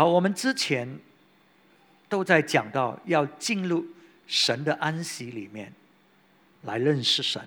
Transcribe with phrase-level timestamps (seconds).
[0.00, 0.98] 好，我们之前
[2.08, 3.86] 都在讲到要进入
[4.26, 5.70] 神的安息里面
[6.62, 7.46] 来认识神。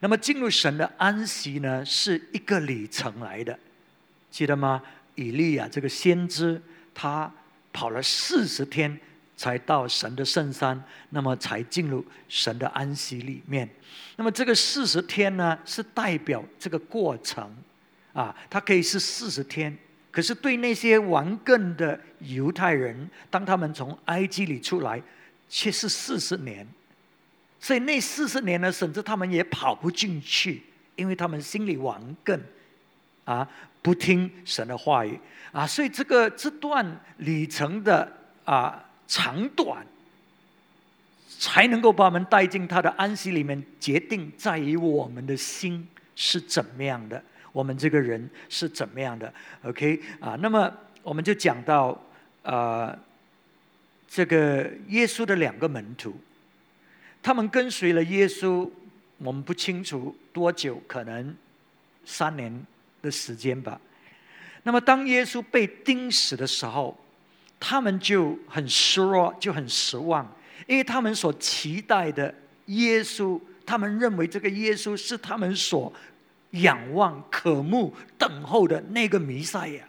[0.00, 3.56] 那么进入神的安息呢，是一个里程来的，
[4.32, 4.82] 记得吗？
[5.14, 6.60] 以利亚这个先知，
[6.92, 7.32] 他
[7.72, 8.98] 跑了四十天
[9.36, 13.68] 才到神的圣山，那么才进入神的安息里面。
[14.16, 17.56] 那么这个四十天呢，是代表这个过程
[18.12, 19.78] 啊，它可以是四十天，
[20.12, 25.02] 可是对那些顽梗的犹太人，当他们从埃及里出来，
[25.48, 26.64] 却是四十年。
[27.58, 30.62] 所以那四十年呢，甚至他们也跑不进去，
[30.96, 32.38] 因为他们心里顽梗，
[33.24, 33.48] 啊，
[33.80, 35.18] 不听神的话语
[35.50, 38.12] 啊，所以这个这段旅程的
[38.44, 39.86] 啊长短，
[41.38, 43.62] 才能够把我们带进他的安息里面。
[43.80, 47.22] 决定在于我们的心是怎么样的，
[47.52, 49.32] 我们这个人是怎么样的。
[49.62, 52.00] OK 啊，那么我们就讲到
[52.42, 52.98] 啊，
[54.08, 56.14] 这个耶稣的两个门徒。
[57.22, 58.68] 他们跟随了耶稣，
[59.18, 61.36] 我们不清楚多久，可能
[62.04, 62.66] 三年
[63.00, 63.80] 的时间吧。
[64.64, 66.98] 那么当耶稣被钉死的时候，
[67.60, 70.28] 他们就很失落，就很失望，
[70.66, 72.34] 因为他们所期待的
[72.66, 75.92] 耶稣，他们认为这个耶稣是他们所
[76.52, 79.84] 仰望、渴慕、等候的那个弥赛亚，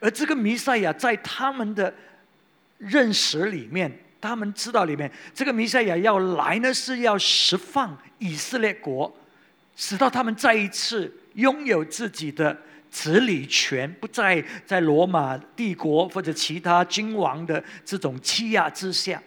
[0.00, 1.94] 而这个弥赛亚在他们的
[2.76, 3.90] 认识里面。
[4.20, 9.16] 他们知道里面这个弥赛亚要来呢，是要释放以色列国，
[9.76, 12.60] 使到他们再一次拥有自己的
[12.90, 19.22] 治理权，不再在罗马帝国或者其他君王的这种欺压之下。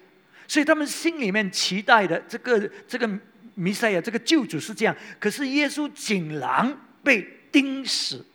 [0.46, 3.10] 所以他们心里面期待的这个这个
[3.56, 8.26] 弥赛亚这个救主是这样，可是耶稣竟然被钉死，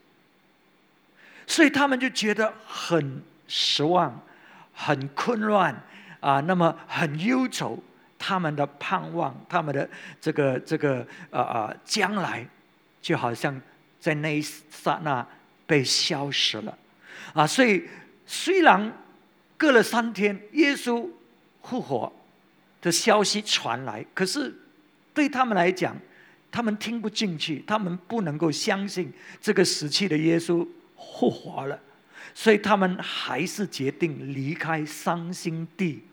[1.47, 4.21] 所以他们就觉得很失望，
[4.73, 5.83] 很混乱。
[6.19, 7.81] 啊，那么很忧愁，
[8.19, 9.89] 他们的盼望，他们的
[10.21, 12.45] 这个这个呃呃将来，
[13.01, 13.61] 就好像
[14.01, 15.25] 在那一刹那
[15.67, 16.77] 被消失了，
[17.33, 17.85] 啊，所以
[18.27, 18.93] 虽然
[19.57, 21.09] 隔了三天，耶稣
[21.63, 22.13] 复活
[22.81, 24.53] 的消息传来，可是
[25.17, 25.97] 对他们来讲，
[26.53, 30.65] 他们听不进去，他们不能够相信这个死去的耶稣
[30.97, 31.81] 复活了，
[32.33, 36.05] 所以他们还是决定离开伤心地。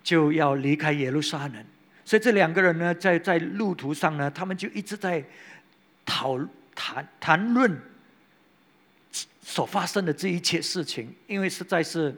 [0.00, 1.64] 就要离开耶路撒冷，
[2.02, 5.22] 所以这两个人呢，在在路途上呢，他们就一直在
[6.06, 6.38] 讨
[6.74, 7.78] 谈谈论
[9.42, 12.16] 所发生的这一切事情，因为实在是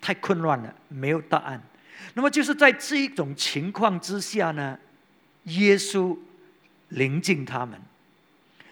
[0.00, 1.62] 太混乱了，没有答案。
[2.14, 4.78] 那么就是在这一种情况之下呢，
[5.48, 6.16] 耶稣
[6.88, 7.80] 临近他们。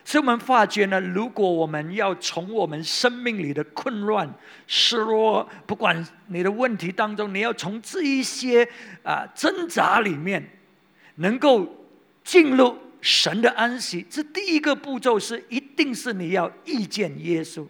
[0.04, 4.32] 所以我们发觉呢，如果我们要从我们生命里的混乱、
[4.68, 8.68] 失落，不管你的问题当中，你要从这一些
[9.02, 10.48] 啊挣扎里面，
[11.16, 11.66] 能够
[12.22, 17.66] 进入神的安息，这第一个步骤是，一定是你要遇见耶稣，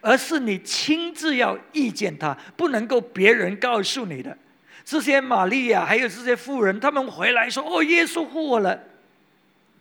[0.00, 4.36] 而是你亲自要遇见他，不能够别人告诉你的。
[4.86, 8.80] 这些玛利亚还有这些妇人，他们回来说：“哦，耶稣复活了。”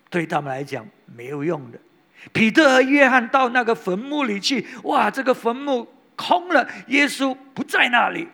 [0.10, 0.84] 对他们来讲
[1.16, 1.78] 没有用的。
[2.34, 8.28] 彼得和约翰到那个坟墓里去，哇，这个坟墓空了，耶稣不在那里。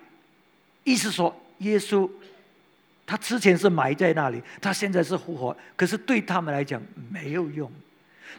[0.86, 2.10] 意思说，耶稣
[3.06, 6.82] 他之前是埋在那里，他现在是复活，可是对他们来讲
[7.12, 7.70] 没有用。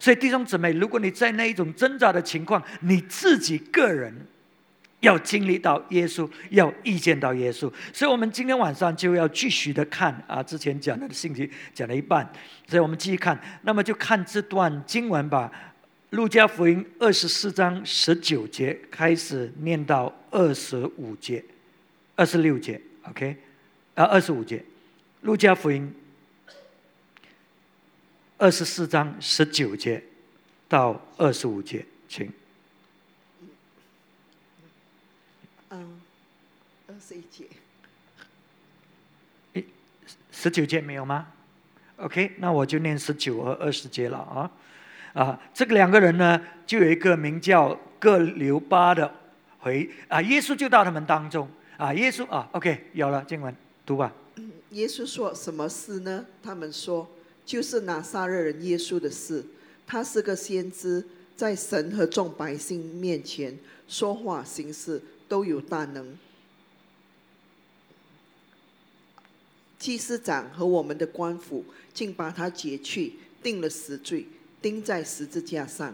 [0.01, 4.27] 所以弟兄姊妹，如果你在那一种挣扎的情况，你自己个人。
[5.03, 12.25] 要经历到耶稣，要遇见到耶稣，所以我们今天晚上就要继续的看啊，之前讲的信息讲了一半，
[12.69, 15.51] 所以我们继续看，那么就看这段经文吧，
[16.17, 21.45] 《路加福音》二十四章十九节开始念到二十五节，
[22.15, 23.37] 二十六节，OK，
[23.97, 24.59] 啊，二十五节，
[25.23, 25.93] 《路加福音》
[28.39, 30.01] 二十四章十九节
[30.69, 32.31] 到二十五节，请。
[35.75, 36.03] 嗯，
[36.93, 37.47] 二十一节，
[39.55, 39.65] 一
[40.31, 41.27] 十九节没有吗
[41.97, 44.51] ？OK，那我就念十九和二十节了啊
[45.15, 45.41] 啊！
[45.55, 49.11] 这个两个人呢，就有一个名叫各留巴的
[49.61, 51.49] 回啊，耶稣就到他们当中
[51.79, 53.57] 啊，耶稣啊，OK，有了经文
[53.87, 54.13] 读吧。
[54.73, 56.27] 耶稣说什么事呢？
[56.43, 57.11] 他们说
[57.47, 59.43] 就是拿撒勒人耶稣的事，
[59.87, 61.03] 他是个先知，
[61.37, 65.01] 在神和众百姓面前说话行事。
[65.29, 66.15] 都有大能，
[69.83, 74.25] 祭司长和我们的官府竟把他解去，定了死罪，
[74.63, 75.93] 钉在十字架上。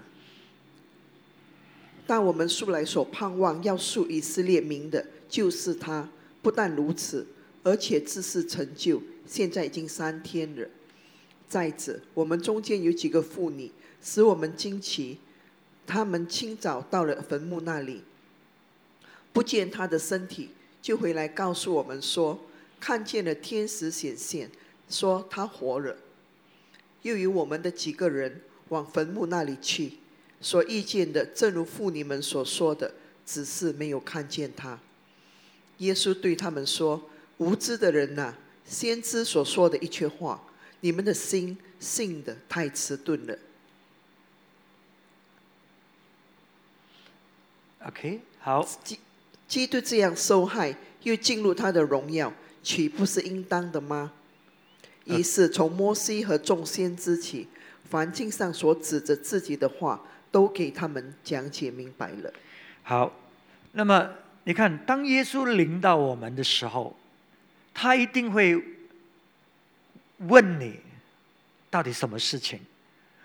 [2.07, 6.07] 但我们素来所盼望要树以色列名的，就是他。
[6.43, 7.27] 不但如此，
[7.63, 10.69] 而且自事成就，现在已经三天了。
[11.49, 15.17] 再者，我们中间有几个妇女，使我们惊奇。
[15.87, 18.03] 他们清早到了坟墓那里，
[19.33, 20.51] 不见他的身体，
[20.83, 22.39] 就回来告诉我们说，
[22.81, 24.51] 看见了天使显现，
[24.89, 25.97] 说他活了。
[27.03, 29.99] 又有我们的几个人往坟墓那里去，
[30.41, 32.93] 所遇见的正如妇女们所说的，
[33.25, 34.79] 只是没有看见他。
[35.79, 37.01] 耶稣对他们说
[37.39, 38.35] ：“无知的人呐，
[38.65, 40.43] 先知所说的一句话，
[40.81, 43.39] 你们的心信的太迟钝了。”
[47.87, 48.69] OK，好。
[48.83, 48.99] 基
[49.47, 52.35] 基督这样受害，又进入他的荣耀，
[52.69, 54.13] 岂不是应当的吗？
[55.07, 57.49] 于是从摩西和众先知起，
[57.89, 59.99] 凡经上所指着自己的话，
[60.31, 62.31] 都给他们讲解明白了。
[62.83, 63.11] 好，
[63.73, 64.11] 那么
[64.45, 66.95] 你看，当耶稣领到我们的时候，
[67.73, 68.63] 他一定会
[70.19, 70.79] 问你，
[71.71, 72.61] 到底什么事情？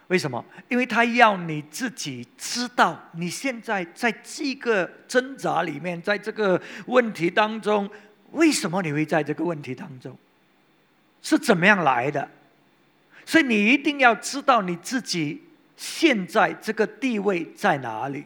[0.07, 0.45] 为什么？
[0.69, 7.89] 因为他要你自己知道，你现在在这个挣扎里面，在这个问题当中，
[8.33, 10.15] 为什么你会在这个问题当中？
[11.21, 12.29] 是怎么样来的？
[13.25, 15.41] 所以你一定要知道你自己
[15.77, 18.25] 现在这个地位在哪里，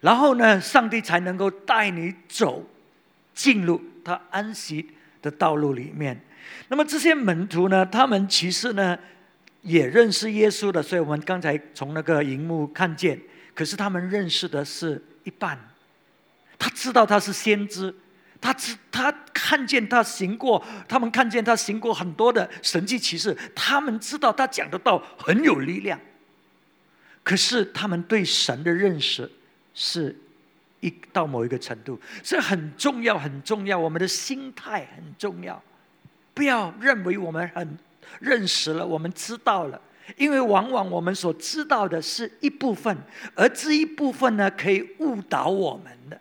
[0.00, 2.64] 然后呢，上帝才能够带你走
[3.34, 4.88] 进入他安息
[5.20, 6.18] 的道路里面。
[6.68, 7.84] 那么这些门徒呢？
[7.84, 8.98] 他们其实呢？
[9.62, 13.20] 也认识耶稣的，所以我们刚才从那个荧幕看见。
[13.52, 15.58] 可是他们认识的是一半。
[16.56, 17.92] 他知道他是先知，
[18.40, 25.98] 他知他看见他行过，他们看见他行过很多的神迹奇事，他们知道他讲的道很有力量。
[27.22, 29.30] 可是他们对神的认识
[29.74, 30.16] 是
[30.80, 33.78] 一到某一个程度，这很重要，很重要。
[33.78, 35.62] 我们的心态很重要，
[36.34, 37.78] 不要认为我们很。
[38.20, 39.80] 认识了，我们知道了，
[40.16, 42.96] 因为往往我们所知道的是一部分，
[43.34, 46.18] 而这一部分呢，可以误导我们的，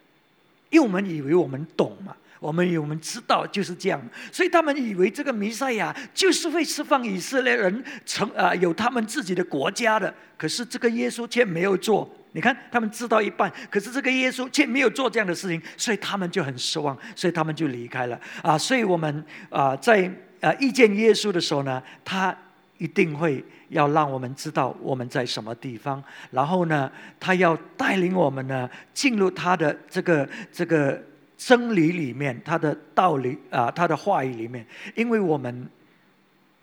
[0.76, 20.12] 因为我们以为我们懂嘛，我们以为我们知道就是这样，所以他们以为这个弥赛亚就是会释放以色列人成啊有他们自己的国家的，可是这个耶稣却没有做，你看他们知道一半，可是这个耶稣却没有做这样的事情，所以他们就很失望，所以他们就离开了啊，所以我们啊在。
[20.42, 22.36] 啊，遇见耶稣的时候呢，他
[22.78, 31.02] 一定会要让我们知道我们在什么地方，然后呢，他要带领我们呢进入他的这个这个
[31.38, 34.66] 真理里面，他的道理啊，他的话语里面。
[34.94, 35.70] 因为我们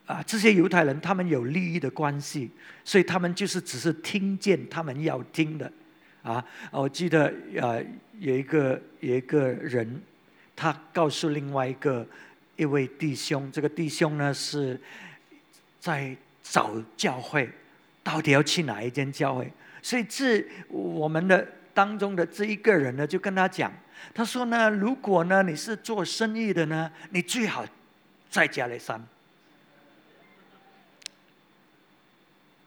[0.07, 2.51] 啊，这些犹太人他们有利益的关系，
[2.85, 5.71] 所以他们就是只是听见他们要听的
[6.23, 6.45] 啊。
[6.71, 7.77] 我记得啊，
[8.19, 10.03] 有一个有一个人，
[10.55, 12.07] 他告诉另外一个。
[12.55, 14.79] 一位弟兄，这个弟兄呢是
[15.83, 17.51] 在找教会，
[18.05, 19.53] 到底要去哪一间教会？
[19.83, 21.45] 所以这我们的
[21.75, 23.73] 当中的这一个人呢，就跟他讲，
[24.15, 27.67] 他说呢，如果呢你是做生意的呢，你最好
[28.31, 29.05] 在加利山。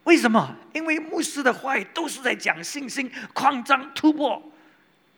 [0.04, 0.54] 为什么？
[0.74, 4.44] 因为牧师的话语都是在讲信心、扩张、突破，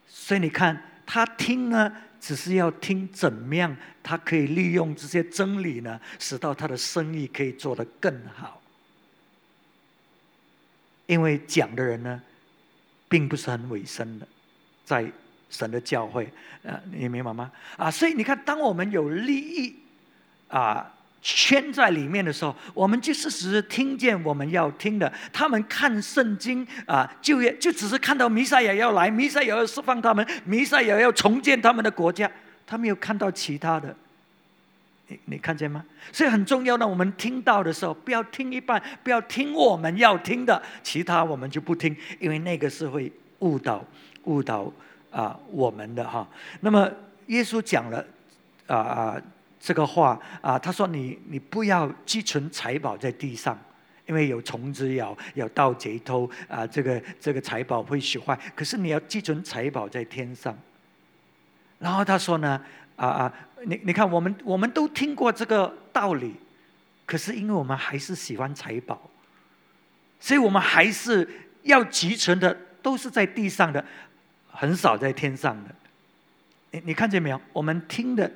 [0.07, 1.91] 所以你看他听呢。
[2.19, 8.59] 只是要听怎么样，他可以利用这些真理呢，使到他的生意可以做得更好。
[11.05, 12.19] 因为讲的人呢，
[13.07, 14.27] 并不是很委身的，
[14.83, 15.09] 在
[15.51, 16.27] 神的教会，
[16.63, 17.51] 呃，你明白吗？
[17.77, 19.75] 啊，所以你看，当我们有利益
[20.47, 20.96] 啊。
[21.29, 25.11] 圈在里面的时候，我们就是只是听见我们要听的。
[25.33, 32.31] 他们看圣经啊，就业就只是看到弥赛亚要来，弥赛亚要释放他们，弥赛亚要重建他们的国家，
[32.65, 33.93] 他没有看到其他的。
[35.09, 35.83] 你你看见吗？
[36.13, 43.83] 所以很重要的，我们听到的时候，不要听一半，不要听我们要听的，其他我们就不听，因为那个是会误导
[44.23, 44.71] 误导
[45.11, 46.25] 啊我们的哈。
[46.61, 46.89] 那么
[47.25, 48.05] 耶稣讲了
[48.67, 49.21] 啊啊。
[49.59, 53.59] 这个话啊，他说：“你你不要积存财宝在地上，
[54.05, 58.37] 因为有虫子咬，有盗贼偷啊，这个这个财宝会损坏。
[58.55, 60.57] 可是你要积存财宝在天上。”
[61.79, 62.61] 然后他说呢
[62.95, 63.33] ：“啊啊，
[63.65, 66.35] 你你看，我们我们都听过这个道理，
[67.05, 69.09] 可是因为我们还是喜欢财宝，
[70.19, 71.27] 所以我们还是
[71.63, 73.83] 要积存的都是在地上的，
[74.49, 75.75] 很少在天上的。
[76.71, 77.41] 你你看见没有？
[77.51, 78.31] 我们听的。”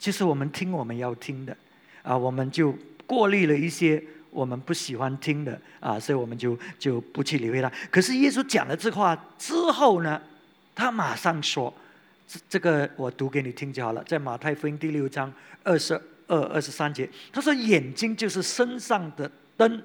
[0.00, 1.56] 其实我们听我们要听的，
[2.02, 2.74] 啊，我们就
[3.06, 7.70] 过滤了一些我们不喜欢听的啊，所以我们就就不去理会他。
[7.90, 10.20] 可是耶稣讲了这话之后呢，
[10.74, 11.72] 他马上说
[12.26, 15.30] ：“这这个我读给你听就好了。”在马太福音第六章
[15.62, 15.92] 二十
[16.26, 19.82] 二、二十三节，他说：“眼睛就是身上的灯，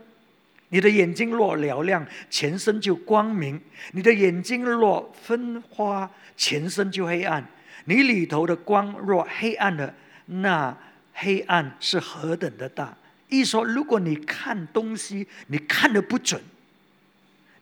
[0.69, 3.59] 你的眼睛若嘹亮，全身就光明；
[3.91, 7.45] 你的眼睛若分花，全身就黑暗。
[7.87, 9.93] 你里头的光若黑暗了，
[10.25, 10.77] 那
[11.13, 12.97] 黑暗是何等的大！”
[13.29, 16.41] 一说，如果你看东西，你看的不准，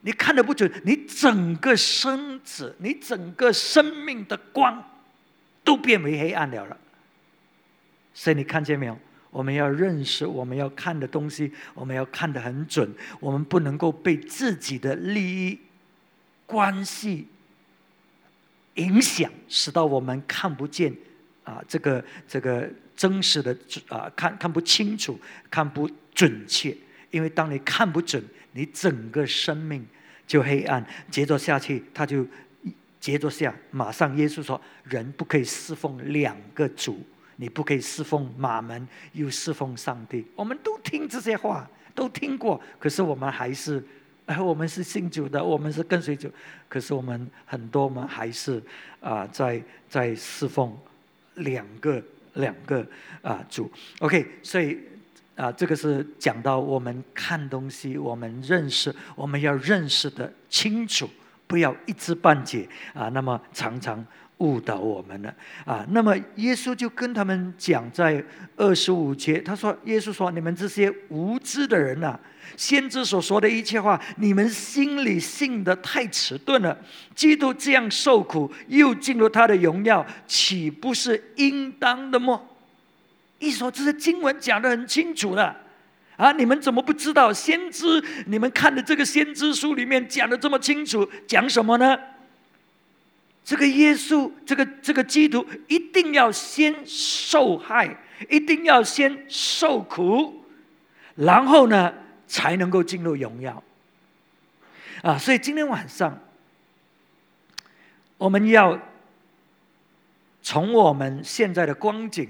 [0.02, 4.84] 你看的不准，你整个身子，你整个生命的光，
[5.64, 6.78] 都变为黑暗了了。
[8.14, 9.00] 所以你看见没有？
[9.32, 15.60] 我们要认识，我们要看的东西，我们要看得很准，我们不能够被自己的利益
[16.46, 17.28] 关系
[18.76, 20.94] 影响，使到我们看不见
[21.44, 22.70] 啊，这个这个。
[22.96, 23.58] 真实的
[23.90, 25.20] 啊，看看不清楚，
[25.50, 26.78] 看不准确，
[27.10, 29.84] 因为当你看不准，你整个生命
[30.28, 30.86] 就黑暗。
[31.10, 32.24] 接着下去，他就
[33.00, 37.04] 接着下，马上耶稣说：“人不可以侍奉两个主，
[37.38, 43.84] 你不可以侍奉马门，又侍奉上帝。”我们都听这些话，都听过，可是我们还是，
[44.40, 46.32] 我们是信主的，我们是跟随主，
[46.70, 48.62] 可是我们很多，我们还是
[49.02, 49.60] 啊，在
[49.90, 50.78] 在侍奉
[51.36, 52.02] 两个。
[52.38, 52.84] 两个
[53.22, 54.76] 啊主，OK，所以
[55.36, 61.08] 啊，这个是讲到我们看东西，我们认识，我们要认识的清楚，
[61.46, 63.08] 不要一知半解啊。
[63.10, 64.04] 那么常常
[64.40, 65.32] 误导我们了
[65.64, 65.86] 啊。
[65.92, 68.26] 那么耶稣就跟他们讲，在
[68.58, 72.20] 二十五节，他说：“耶稣说，你们这些无知的人呐。”
[72.56, 76.78] 先知所说的一切话，你们心里信的太迟钝了。
[77.16, 82.42] 基督这样受苦，又进入他的荣耀，岂不是应当的吗？
[83.40, 85.56] 一说这些经文讲的很清楚了，
[86.16, 87.34] 啊，你们怎么不知道？
[87.34, 92.00] 先知，你们看的这个先知书里面讲的这么清楚，讲什么呢？
[93.44, 97.98] 这个耶稣，这个这个基督，一定要先受害，
[98.30, 100.46] 一定要先受苦，
[101.16, 101.94] 然后呢？
[102.34, 103.64] 才能够进入荣耀
[105.04, 105.16] 啊！
[105.20, 106.20] 所以今天晚上，
[108.18, 108.80] 我们要
[110.42, 112.28] 从我们现在的光景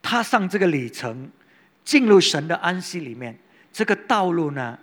[0.00, 1.28] 踏上这个旅程，
[1.84, 3.36] 进入神的安息里面。
[3.72, 4.78] 这个道路呢，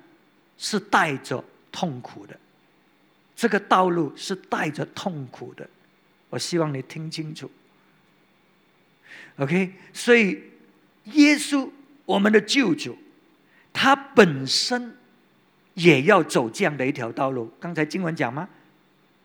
[0.57, 2.37] 是带着痛苦的。
[3.33, 5.65] 这个道路是带着痛苦的。
[6.29, 7.49] 我希望你听清楚。
[9.37, 10.43] OK，所以
[11.05, 11.69] 耶稣，
[12.03, 12.97] 我们的救主。
[13.73, 14.95] 他本身
[15.73, 17.51] 也要走这样的一条道路。
[17.59, 18.47] 刚才经文讲吗？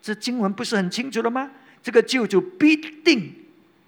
[0.00, 1.50] 这经文不是很清楚了吗？
[1.82, 3.32] 这个救主必定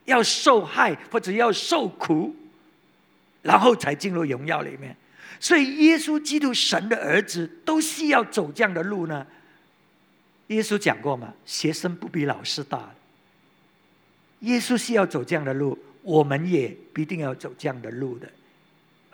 [0.04, 2.34] 要受害或者要受苦，
[3.42, 4.96] 然后才进入荣耀里面。
[5.40, 9.26] 所以，耶稣基督神的儿子都需要走这样的路呢。
[10.48, 11.32] 耶稣讲过嘛？
[11.44, 12.90] 学生不比老师大。
[14.40, 18.28] 耶稣是要走这样的路，我们也必定要走这样的路的。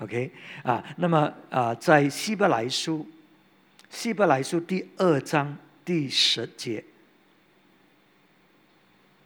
[0.04, 0.30] OK
[0.62, 3.06] 啊，那么啊，在希伯来书，
[3.88, 6.84] 希伯来书第二章第十节，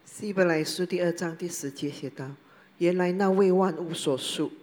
[0.05, 2.31] 希伯来书第二章第十节写道
[2.79, 4.53] ：“原来那为万物所述、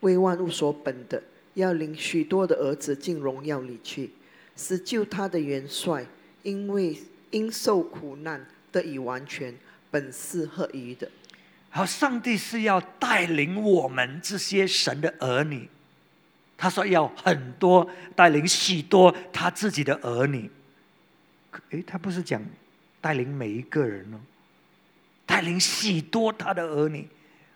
[0.00, 1.22] 为万物所本的，
[1.54, 4.10] 要领许多的儿子进荣耀里去，
[4.54, 6.04] 是救他的元帅，
[6.42, 6.98] 因为
[7.30, 9.54] 因受苦难得以完全，
[9.90, 11.08] 本是合宜的。”
[11.74, 15.66] 好，上帝是要带领我们这些神的儿女。
[16.58, 20.50] 他说要很多带领许多他自己的儿女。
[21.70, 22.42] 诶，他不是讲
[23.00, 24.20] 带领每一个人哦，
[25.24, 27.08] 带领许多他的儿女。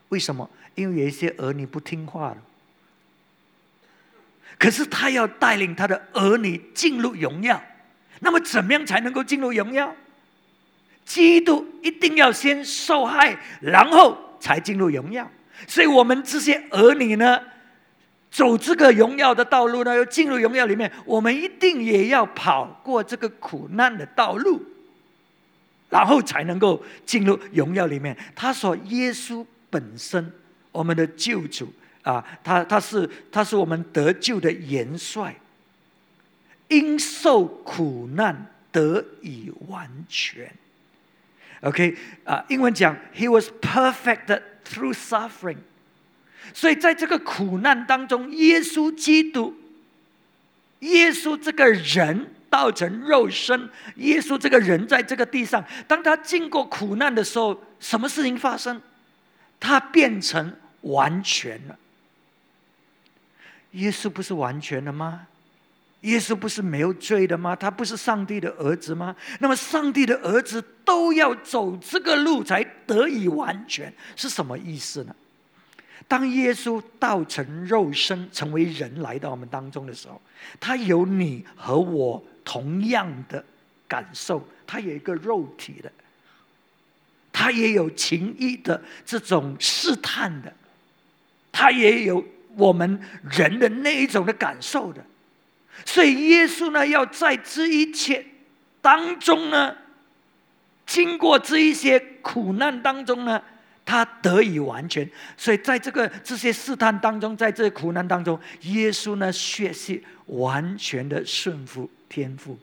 [0.09, 0.49] 为什么？
[0.75, 2.39] 因为有一些儿女不听话了。
[4.59, 7.63] 可是他要带领他的儿女进入荣耀。
[8.21, 9.95] 那么怎么样才能够进入荣耀？
[11.07, 15.31] 基督一定要先受害，然后才进入荣耀。
[15.67, 17.41] 所以，我们这些儿女呢，
[18.31, 24.61] 走这个荣耀的道路呢，要进入荣耀里面，我们一定也要跑过这个苦难的道路，
[25.89, 28.15] 然后才能够进入荣耀里面。
[28.35, 30.31] 他说：“耶稣本身，
[30.73, 31.73] 我们的救主
[32.03, 35.35] 啊，他他是他是我们得救的元帅，
[36.69, 40.53] 因受苦难得以完全。”
[41.63, 45.59] OK 啊，英文讲，He was perfect through suffering。
[46.55, 49.55] 所以在这个苦难当中，耶稣基督，
[50.81, 58.81] 耶稣这个人道成肉身，耶稣这个人在这个地上，当他经过苦难的时候，什么事情发生？
[59.59, 61.77] 他变成完全了。
[63.73, 65.27] 耶稣不是完全了吗？
[66.07, 67.55] 耶稣不是没有罪的吗？
[67.55, 69.15] 他不是上帝的儿子吗？
[69.41, 75.15] 那么上帝的儿子都要走这个路才得以完全，是什么意思呢？
[76.07, 80.21] 当耶稣道成肉身，成为人来到我们当中的时候，
[80.61, 83.45] 他有你和我同样的
[83.89, 85.91] 感受，他有一个肉体的，
[87.33, 90.53] 他也有情意的这种试探的，
[91.51, 95.05] 他也有我们人的那一种的感受的，
[95.85, 98.25] 所以耶稣呢，要在这一切
[98.81, 99.77] 当中呢，
[100.87, 103.43] 经过这一些苦难当中呢。
[103.89, 112.59] 他得以完全，所以在这个这些试探当中，在这苦难当中，耶稣呢，学习完全的顺服天赋，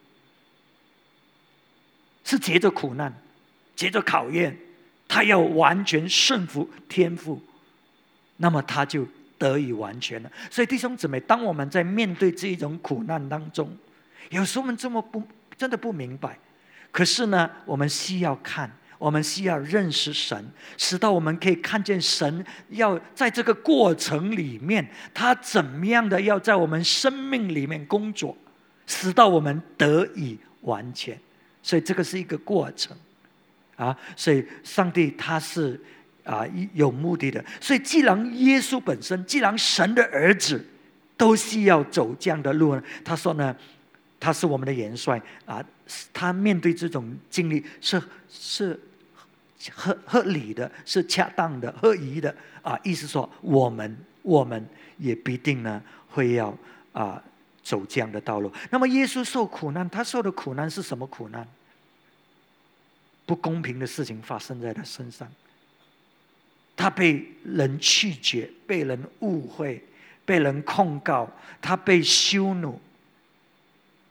[2.25, 3.13] 是接着苦难，
[3.73, 4.57] 接着考验，
[5.07, 7.41] 他要完全顺服天赋，
[8.35, 9.07] 那么他就
[9.43, 10.31] 得以完全了。
[10.49, 13.75] 所以弟兄姊妹，当我们在面对这一种苦难当中，
[14.29, 15.21] 有时候我们这么不
[15.57, 16.39] 真的不明白，
[16.91, 18.71] 可是呢，我们需要看。
[18.99, 20.41] 我们需要认识神，
[20.77, 28.37] 使到我们可以看见神要在这个过程里面，他怎么样的要在我们生命里面工作，
[28.87, 31.19] 使到我们得以完全。
[31.61, 32.95] 所以这个是一个过程
[33.75, 33.97] 啊！
[34.15, 35.77] 所以上帝他是
[36.23, 37.43] 啊有目的的。
[37.59, 40.65] 所以既然耶稣本身，既然神的儿子
[41.17, 43.55] 都需要走这样的路呢，他说呢，
[44.19, 45.63] 他是我们的元帅啊，
[46.11, 48.79] 他面对这种经历是是。
[49.71, 52.77] 合合理的是恰当的、合宜的啊！
[52.83, 54.61] 意思说，我们我们
[54.97, 56.53] 也必定呢会要
[56.91, 57.23] 啊
[57.63, 58.51] 走这样的道路。
[58.69, 61.47] 那么，耶稣受苦难，他受的苦难是什么苦难？
[63.25, 65.25] 不公平的事情发生在他身上，
[66.75, 69.83] 他被人拒绝，被人误会，
[70.25, 71.29] 被人控告，
[71.61, 72.79] 他被羞辱，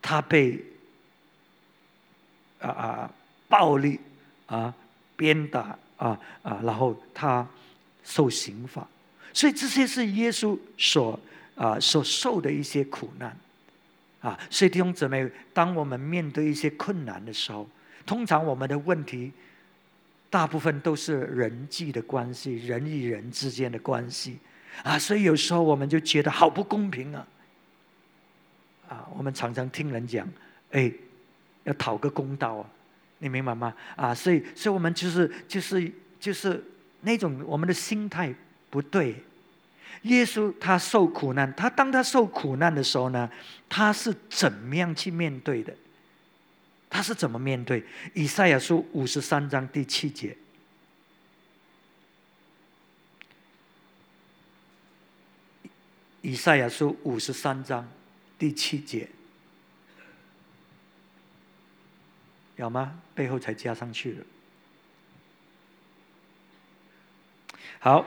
[0.00, 0.62] 他被
[2.61, 3.11] 啊啊
[3.49, 3.99] 暴力
[4.47, 4.75] 啊！
[5.14, 7.47] 鞭打啊啊，然后他
[8.02, 8.84] 受刑罚，
[9.32, 11.21] 所以这些是耶稣所
[11.54, 13.36] 啊所受的一些苦难
[14.21, 14.36] 啊。
[14.50, 17.69] 所以弟兄姊妹，当我们面对一些困难的时候，
[18.04, 19.30] 通常我们的问题
[20.32, 24.38] 大部分都是人际的关系，人与人之间的关系
[24.82, 24.99] 啊。
[24.99, 27.28] 所以有时候我们就觉得好不公平啊
[28.88, 29.06] 啊！
[29.14, 30.26] 我们常常听人讲，
[30.71, 30.90] 哎，
[31.64, 32.66] 要讨个公道啊。
[33.18, 33.75] 你明白吗？
[33.95, 36.64] 啊，所以，所以我们就是就是就是
[37.02, 38.34] 那种我们的心态
[38.71, 39.14] 不对。
[40.04, 43.30] 耶稣他受苦难，他当他受苦难的时候呢，
[43.68, 45.76] 他是怎么样去面对的？
[46.95, 47.83] 他是怎么面对？
[48.13, 50.37] 以赛亚书五十三章第七节。
[56.21, 57.91] 以赛亚书五十三章
[58.39, 59.09] 第七节。
[62.57, 63.00] 有吗？
[63.15, 64.23] 背后才加上去的。
[67.78, 68.05] 好，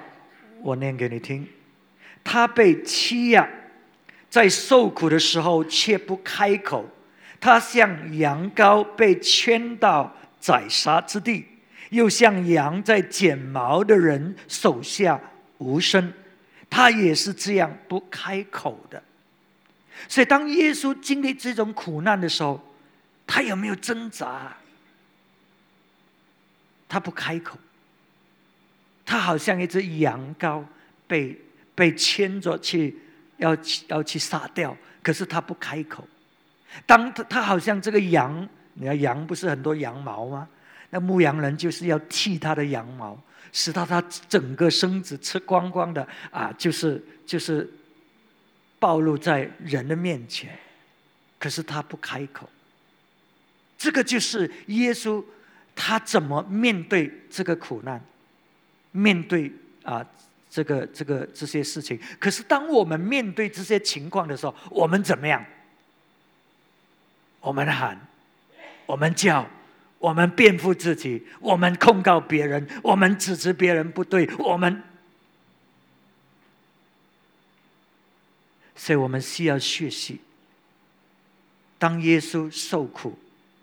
[0.62, 1.48] 我念给你听。
[2.24, 3.50] 他被欺压，
[4.30, 6.88] 在受苦的时候却不开口。
[7.39, 11.45] 他像羊羔被圈到宰杀之地，
[11.89, 15.19] 又像羊在剪毛的人手下
[15.58, 16.12] 无声。
[16.69, 19.02] 他也是这样不开口的。
[20.08, 22.62] 所以，当耶稣经历这种苦难的时候，
[23.26, 24.56] 他有没有挣扎？
[26.88, 27.58] 他不开口，
[29.06, 30.63] 他好像一只羊羔
[31.08, 31.39] 被
[31.74, 32.98] 被牵着去，
[33.38, 36.08] 要要去杀掉，可是他不开口。
[36.85, 40.47] 当他他好像这个羊，你看羊不是很多羊毛吗？
[40.89, 43.17] 那牧羊人就是要剃他的羊毛，
[43.51, 47.69] 使到他整个身子吃光光的啊，就是就是
[48.79, 50.57] 暴露在人的面前，
[51.39, 52.49] 可是他不开口。
[53.77, 55.23] 这个就是耶稣，
[55.75, 58.01] 他怎么面对这个苦难，
[58.91, 59.51] 面对
[59.83, 60.05] 啊
[60.49, 61.99] 这个这个这些事情？
[62.19, 65.43] 可是当我们面对这些情况的时候，我们怎么样？
[67.45, 67.95] 我们喊，
[68.88, 69.47] 我们叫，
[69.99, 74.81] 我们辩护自己，我们控告别人，我们指责别人不对，我们，
[78.75, 80.19] 所以我们需要学习，
[81.77, 83.15] 当耶稣受苦。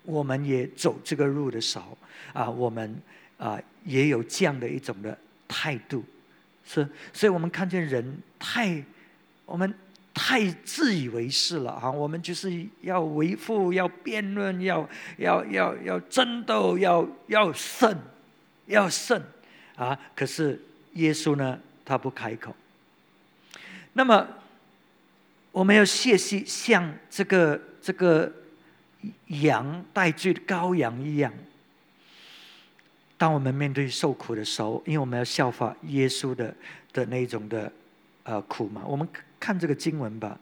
[0.05, 1.97] 我们也走这个路的时候，
[2.33, 3.01] 啊，我们
[3.39, 5.17] 啊也有这样的一种的
[5.47, 6.05] 态度，
[6.65, 8.83] 是，所以我们看见人太，
[9.45, 9.73] 我们
[10.15, 17.99] 太自以为是了啊，我们就是要维护、要辩论、要要要要争斗、要要胜、
[18.67, 19.23] 要胜
[19.75, 19.99] 啊！
[20.15, 20.61] 可是
[20.95, 22.55] 耶稣呢，他不开口。
[23.95, 24.29] 那么
[25.51, 28.31] 我们要学习像这个这个
[29.29, 31.33] 羊带罪的羔羊一样。
[33.17, 36.55] 当我们面对受苦的时候，因为我们要效法耶稣的
[36.93, 37.73] 的那种的
[38.25, 39.09] 呃苦嘛，我们
[39.43, 40.39] 看这个经文吧。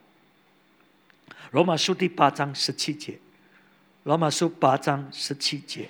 [1.52, 3.18] 罗马书第八章十七节，
[4.02, 5.88] 罗马书八章十七节，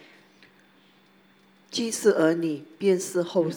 [1.72, 3.50] 既是儿女，便是后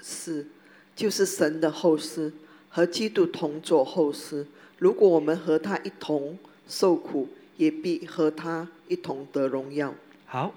[0.00, 0.46] 世，
[0.94, 2.32] 就是神的后世，
[2.68, 4.46] 和基督同作后世。
[4.78, 9.92] 如果我们和他一同受苦，也必和他一同得荣耀。
[10.24, 10.54] 好，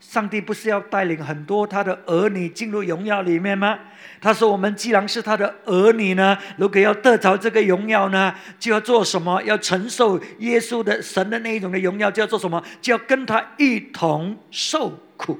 [0.00, 3.78] 上帝不是要带领很多他的儿女进入荣耀里面吗？
[4.20, 9.40] 他说：“我们既然是他的儿女呢，如果要得着这个荣耀呢，就要做什么？
[9.42, 12.60] 要承受耶稣的神的那一种的荣耀，就要做什么？
[12.80, 15.38] 就要跟他一同受苦，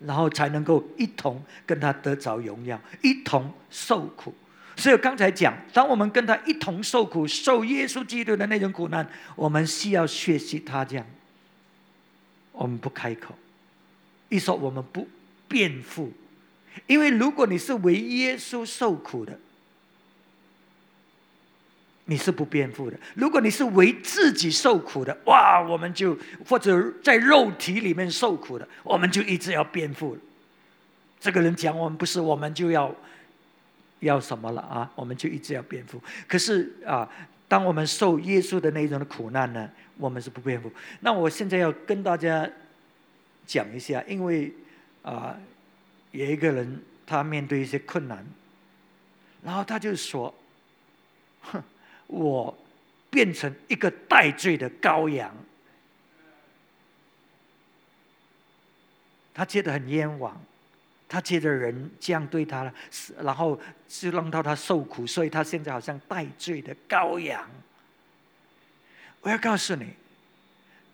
[0.00, 4.34] 然后才能够一同跟他得着荣耀，一同受苦。”
[4.76, 11.06] 所以刚才讲，当我们跟他一同受苦，受耶稣基督的那种苦难，我们需要学习他这样。
[12.58, 13.32] 我们不开口，
[14.28, 15.06] 一说我们不
[15.46, 16.12] 辩护，
[16.88, 19.38] 因为如果你是为耶稣受苦的，
[22.06, 26.18] 你是不辩护的；如果你是为自己受苦的，哇，我们就
[26.48, 30.18] 或者在肉体里面受苦的，我们就一直要辩护。
[31.20, 32.92] 这个人讲我们不是，我们就要。
[34.00, 34.88] 要什么了啊？
[34.94, 36.00] 我们就一直要辩护。
[36.28, 37.10] 可是啊，
[37.48, 40.70] 当我们受耶稣的那种的苦难呢，我们是不辩护。
[41.00, 42.48] 那我现在要跟大家
[43.46, 44.52] 讲一下，因为
[45.02, 45.38] 啊，
[46.12, 48.24] 有一个人他面对一些困难，
[49.42, 50.32] 然后他就说
[51.40, 51.62] ：“哼，
[52.06, 52.56] 我
[53.08, 55.34] 变成一个戴罪的羔羊。”
[59.32, 60.38] 他觉得很冤枉。
[61.08, 62.74] 他觉得人这样对他了，
[63.22, 67.48] 然后是让到他受苦，所以他现在好像戴罪的羔羊。
[69.22, 69.86] 我要告诉你，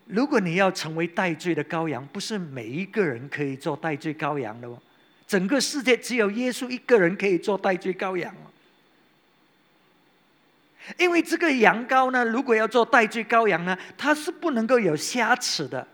[0.06, 4.80] 如果你要成为戴罪的羔羊，不是每一个人可以做戴罪羔羊的哦。
[5.26, 8.32] 整个世界只有耶稣一个人可以做戴罪羔羊
[10.98, 15.88] 因为这个羊羔呢，如果要做戴罪羔羊呢，它是不能够有瑕疵的，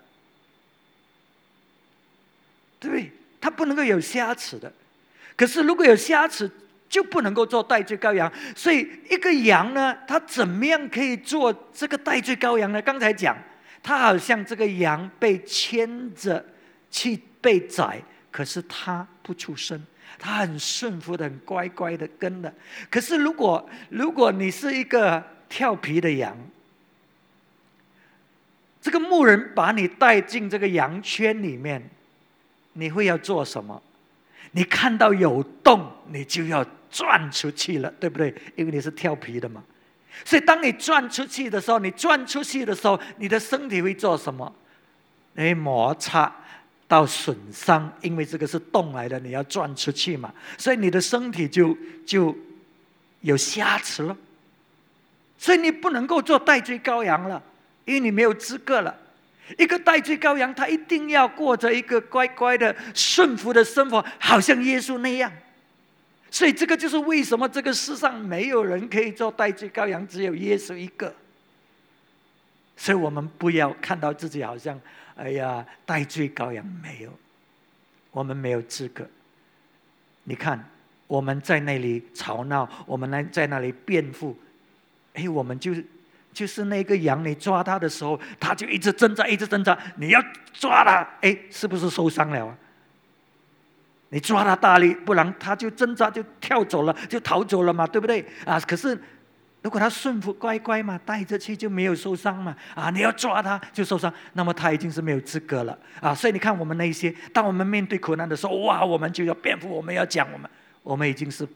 [2.80, 3.12] 对？
[3.40, 4.70] 它不能够有瑕疵的，
[5.35, 6.50] 可是如果有瑕疵，
[6.90, 8.31] 就不能够做代罪羔羊。
[8.55, 12.83] 所以一个羊呢，它怎么样可以做这个代罪羔羊呢？
[12.83, 13.35] 刚才讲，
[13.83, 16.44] 它好像这个羊被牵着
[16.90, 19.83] 去被宰，可是它不出声，
[20.18, 22.53] 它很顺服的、很乖乖的跟的。
[22.90, 26.37] 可是如果如果你是一个调皮的羊，
[28.83, 31.88] 这个牧人把你带进这个羊圈里面。
[32.81, 33.81] 你会要做什么？
[34.53, 38.35] 你看到有洞，你就要转出去了，对不对？
[38.57, 39.62] 因为你是跳皮的嘛。
[40.25, 44.53] 所以当你转出去的时候，你转出去的时候，你的身体会做什么？
[45.35, 46.35] 你摩擦
[46.88, 50.35] 到损伤，因为这个是洞来的，你要转出去嘛。
[50.59, 52.37] 所以你的身体就就
[53.21, 54.16] 有瑕疵了。
[55.38, 57.40] 所以你不能够做代罪羔羊了，
[57.85, 58.93] 因为你没有资格了。
[59.58, 65.32] 一个代罪羔羊，他一定要过着一个乖乖的顺服的生活，好像耶稣那样。
[66.30, 71.12] 所以，这个就是为什么这个世上没有人可以做代罪羔羊，只有耶稣一个。
[72.76, 74.80] 所以我们不要看到自己好像，
[75.16, 77.10] 哎呀，代罪羔羊没有，
[78.12, 79.06] 我们没有资格。
[80.24, 80.64] 你看，
[81.06, 84.38] 我们在那里吵闹，我们来在那里辩护，
[85.14, 85.74] 哎，我们就。
[86.33, 89.77] 就是那个羊，你抓它的时候，它就一直挣扎，一直挣扎。
[89.97, 92.57] 你要抓它，哎，是不是受伤了啊？
[94.11, 98.25] 你抓它大力，不然它就挣扎，就跳走了，就逃走了嘛，对不对？
[98.45, 98.99] 啊，可是
[99.62, 102.57] 如果它顺服乖乖嘛，带着去就没有受伤嘛。
[102.75, 106.14] 啊，你要抓它就受伤，那么它已经是没有资格了啊。
[106.14, 110.51] 所以你看，我们那些，当我们面对苦难的时候，哇，我们就要辩护，我们要讲，我们，
[110.83, 111.47] 我们已经是，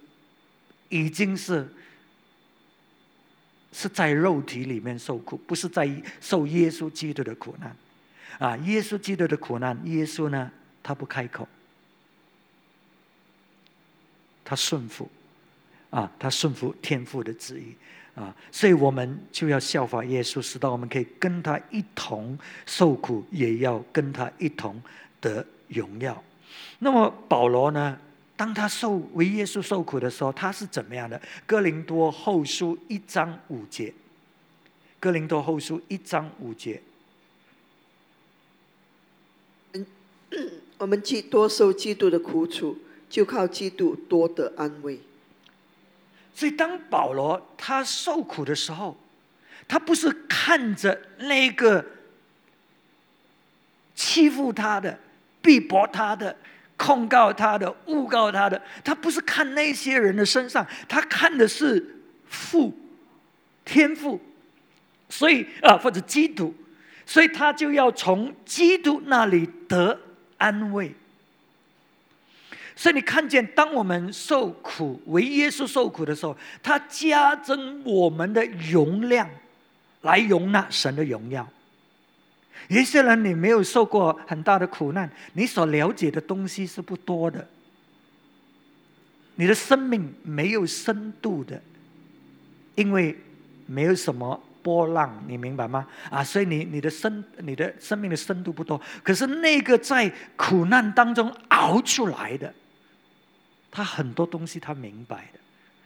[0.89, 1.69] 已经是。
[3.77, 7.77] 是在肉体里面受苦，不是在受耶稣基督的苦难。
[8.39, 10.49] 啊，耶稣基督的苦难，耶稣呢，
[10.81, 11.49] 他不开口，
[14.45, 15.11] 他顺服，
[15.91, 17.75] 啊，他顺服天父的旨意，
[18.15, 24.81] 啊，所以我们就要效法耶稣，使到我们可以跟他一同受苦，也要跟他一同
[25.21, 26.23] 得荣耀。
[26.79, 27.99] 那么保罗呢？
[28.37, 31.21] 当他受为耶稣受苦的时候，他是怎么样的？
[31.47, 33.93] 哥林多后书一章五节。
[34.99, 36.83] 哥林多后书一章五节。
[39.75, 39.87] 嗯，
[40.79, 42.77] 我们既多受基督的苦楚，
[43.09, 44.99] 就靠基督多得安慰。
[46.35, 48.97] 所以当保罗他受苦的时候，
[49.69, 51.85] 他不是看着那个
[53.95, 54.99] 欺负他的、
[55.41, 56.37] 逼迫他的、
[56.77, 62.77] 控告他的、诬告他的，他不是看那些人的身上，他看的是父、
[63.65, 64.21] 天父，
[65.09, 66.55] 所以啊，或者基督，
[67.07, 69.99] 所以他就要从基督那里得
[70.39, 70.95] 安慰。
[72.77, 79.31] 所以你看见，当我们受苦为耶稣受苦的时候，他加增我们的容量，
[80.01, 81.49] 来容纳神的荣耀。
[82.69, 87.47] 有些人你没有受过很大的苦难，你所了解的东西是不多的，
[89.35, 91.61] 你的生命没有深度的，
[92.75, 93.19] 因为
[93.67, 95.87] 没有什么波浪，你明白吗？
[96.11, 98.81] 啊，所以你你的生你的生命的深度不多。
[99.03, 102.53] 可是那个在苦难当中熬出来的。
[103.71, 105.41] 他很多东西他明白的，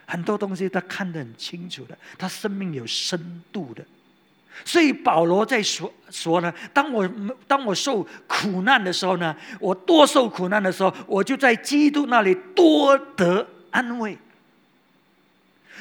[0.04, 3.82] 很多东西他看得很清楚的，他生命有深度的，
[4.64, 7.08] 所以保罗在说说呢，当我
[7.46, 14.16] 当我受苦难的时候呢，我多受苦难的时候，我就在基督那里多得安慰。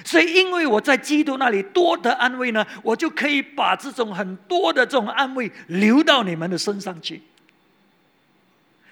[0.05, 7.21] 所以因为我在基督那里多得安慰呢，我就可以把这种很多的这种安慰流到你们的身上去。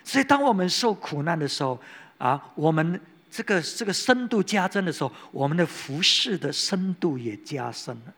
[0.03, 1.79] 所以当我们受苦难的时候，
[2.17, 8.13] 啊，我们这个这个深度加增的时候，我们的服饰的深度也加深了。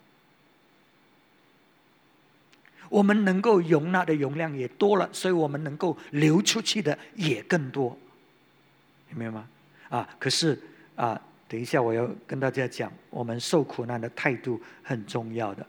[2.90, 7.98] 我们能够容纳的容量也多了，所以我们能够流出去的也更多，
[9.10, 9.48] 明白吗？
[9.90, 10.60] 啊，可是
[10.96, 15.66] 啊，等一下我要跟大家讲，我们受苦难的态度很重要的。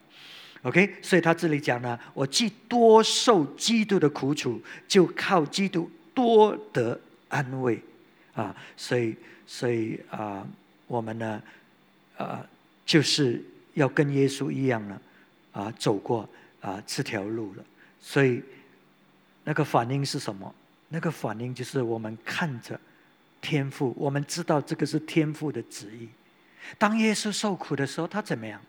[0.62, 7.80] OK，所以他这里讲呢，我既多受基督的苦楚，就靠基督多得安慰。
[8.34, 9.16] 啊，所以，
[9.48, 10.46] 所以啊，
[10.86, 11.42] 我们呢，
[12.16, 12.46] 啊，
[12.86, 13.42] 就是
[13.74, 15.00] 要跟耶稣一样呢，
[15.50, 16.28] 啊，走过
[16.60, 17.64] 啊这条路了。
[18.00, 18.42] 所以，
[19.44, 20.54] 那个反应是什么？
[20.88, 22.80] 那个反应就是我们看着
[23.40, 26.08] 天父，我们知道这个是天父的旨意。
[26.78, 28.60] 当耶稣受苦的时候，他怎么样？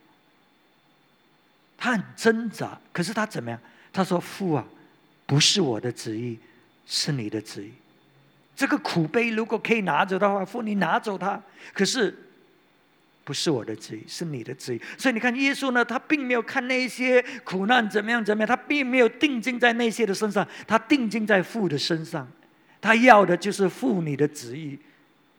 [1.78, 3.60] 他很挣扎，可是他怎么样？
[3.94, 4.66] 他说：“父啊，
[5.26, 6.38] 不是我的旨意，
[6.86, 7.72] 是你的旨意。”
[8.56, 11.42] 这个苦悲如果可以拿走的话，父你拿走它。
[11.74, 12.14] 可是
[13.30, 14.82] 不是我的旨意，是你的旨意。
[14.98, 22.28] 所以你看，耶稣呢，他并没有看那些苦难怎么样怎么样，他并没有定睛在那些的身上，他定睛在父的身上。
[22.82, 24.80] 他要的就是父你的旨意，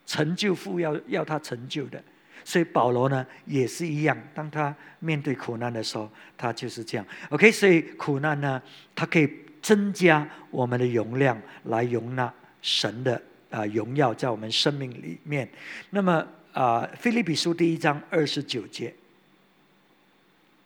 [0.05, 2.01] 成就父要要他成就的。
[2.45, 7.05] 所以保罗呢也是一样，当他面对苦难的时候，他就是这样。
[7.27, 8.61] OK，所以苦难呢，
[8.95, 9.29] 它可以
[9.61, 12.33] 增加我们的容量来容纳。
[12.63, 15.49] 神的啊荣耀在我们生命里面。
[15.89, 16.23] 那么
[16.53, 18.89] 啊，《菲利比书》第一章二十九节，《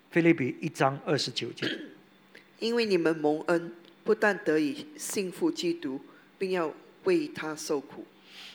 [0.10, 1.68] 菲利比》一章二十九节，
[2.58, 3.72] 因为你们蒙恩，
[4.04, 6.02] 不但得以信服基督，
[6.40, 8.04] 并要为他受苦。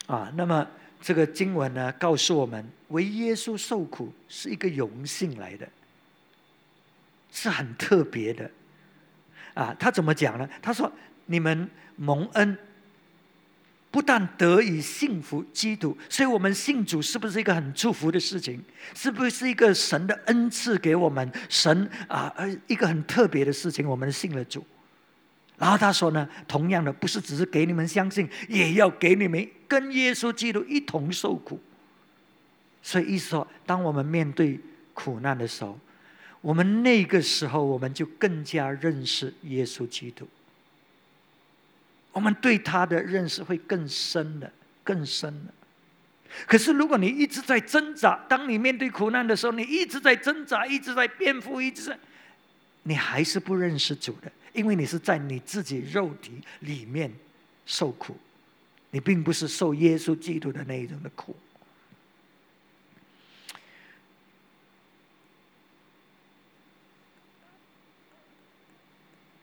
[0.07, 0.67] 啊，那么
[1.01, 5.69] 这个经文呢，告诉我们，为耶稣受苦是一个荣幸来的，
[7.31, 8.51] 是很特别的。
[9.55, 10.51] 啊，他怎么讲呢？
[10.61, 10.91] 他说
[11.27, 12.59] ：“你们蒙恩。”
[13.91, 18.63] 不但得以幸福基督，所以我们信主是不是一个很祝福的事情？
[18.95, 21.29] 是不是一个神的恩赐给我们？
[21.49, 24.65] 神啊，呃，一个很特别的事情，我们信了主。
[25.59, 31.61] 然后他说呢，同样的，不是只是给你们相信，也要给你们跟耶稣基督一同受苦。
[32.83, 34.59] 所以意思说，当我们面对
[34.95, 35.77] 苦难的时候，
[36.41, 40.27] 我们那个时候我们就更加认识耶稣基督。
[42.13, 45.55] 我们对他的认识会更深的，更深的。
[46.47, 51.99] 可是，如果你一直在挣扎，当你面对苦难的时候，你一直在挣扎，一直在辩护，一直在，
[52.83, 57.13] 你还是不认识主的，因为你是在你自己肉体里面
[57.65, 58.17] 受苦，
[58.91, 61.37] 你并不是受耶稣基督的那一种的苦。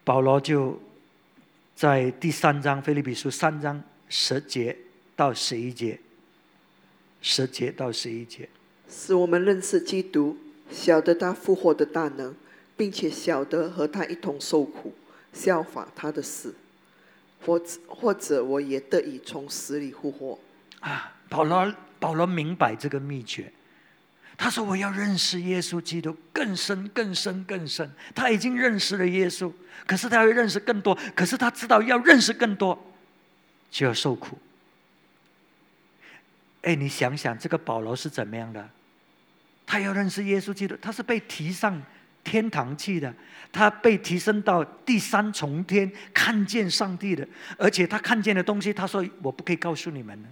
[0.04, 0.82] 保罗就。
[1.78, 4.76] 在第三章《菲利比书》三章十节
[5.16, 6.00] 到十一节，
[7.22, 8.50] 十节到十一节，
[8.90, 10.36] 使我们认识基督，
[10.72, 12.34] 晓得他复活的大能，
[12.76, 14.92] 并且晓得和他一同受苦，
[15.32, 16.56] 效法他的死，
[17.46, 20.40] 或或者我也得以从死里复活。
[20.80, 23.54] 啊，保罗保罗明白这个秘诀。
[24.38, 27.92] 他说：“我要认识耶稣基督更深、更深、更深。
[28.14, 29.52] 他已经认识了耶稣，
[29.88, 30.96] 可是他要认识更多。
[31.16, 32.80] 可是他知道要认识更多，
[33.72, 34.38] 就要受苦。
[36.62, 38.70] 哎，你想想，这个保罗是怎么样的？
[39.66, 41.82] 他要认识耶稣基督，他是被提上
[42.24, 43.12] 天堂去的，
[43.52, 50.30] 他被提升到第三重天，看见上帝的，而且他看见的东西，他说我不可以告诉你们的。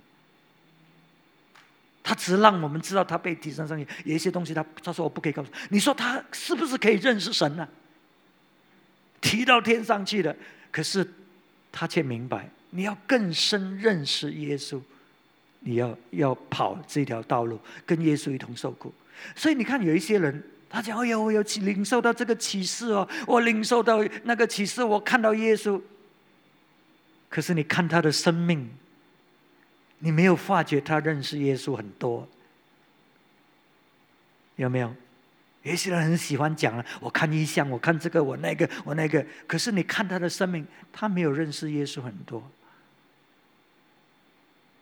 [2.07, 7.67] 他只让我们知道他被提升上去，有一些东西他他说我不可以告诉你，说他是不是可以认识神呢？
[9.19, 10.35] 提到天上去的，
[10.71, 11.05] 可是
[11.71, 14.79] 他却明白，你要更深认识耶稣，
[15.61, 18.93] 你要要跑这条道路，跟耶稣一同受苦。
[19.35, 25.81] 所以你看，有一些人，他讲：“哎呀，我有领受到这个启示哦，我领受到那个启示，我看到耶稣。”
[27.29, 28.69] 可是你看他的生命。
[29.99, 32.27] 你没有发觉他认识耶稣很多，
[34.57, 34.93] 有没有？
[35.63, 39.25] 有些人很喜欢讲了，我看异象，我看这个，我那个，我那个。
[39.47, 42.43] 可是你看他的生命，他没有认识耶稣很多。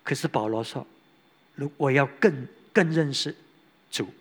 [0.03, 0.85] 可是保罗说
[1.55, 3.33] ：“如我要更更认识
[3.89, 4.13] 主，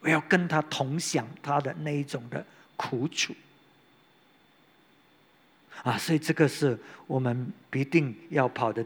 [0.00, 2.42] 我要跟他同享他的那一种的
[2.74, 3.34] 苦楚。”
[5.84, 8.82] 啊，所以这个是我们必定要跑的。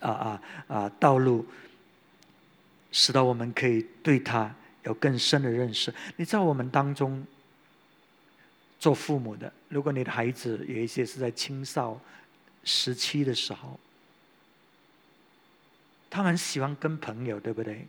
[0.00, 0.92] 啊啊啊！
[1.00, 1.44] 道路
[2.92, 5.92] 使得我们可以对他有更深的认识。
[6.16, 7.24] 你知道，我们当中
[8.78, 12.00] 做父母的，如果你的孩子有一些是在青少
[12.64, 13.78] 时期的时候，
[16.08, 17.86] 他们喜欢跟朋友，对不对？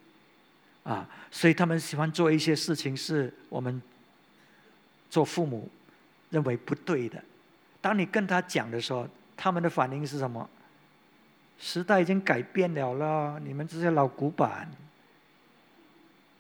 [0.84, 3.82] 啊，所以他们喜欢做一些事情，是我们
[5.10, 5.70] 做父母
[6.32, 7.24] 认为不对的。
[7.80, 10.50] 当你跟他讲的时候，他们的反应是什么？
[11.60, 14.72] 时代已经改变了了，你们这些老古板，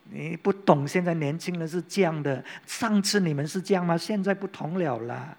[0.05, 0.87] 你不懂。
[0.87, 3.97] 现在年轻人是这样的，上次你们是这样吗？
[3.97, 5.35] 现在不同了啦。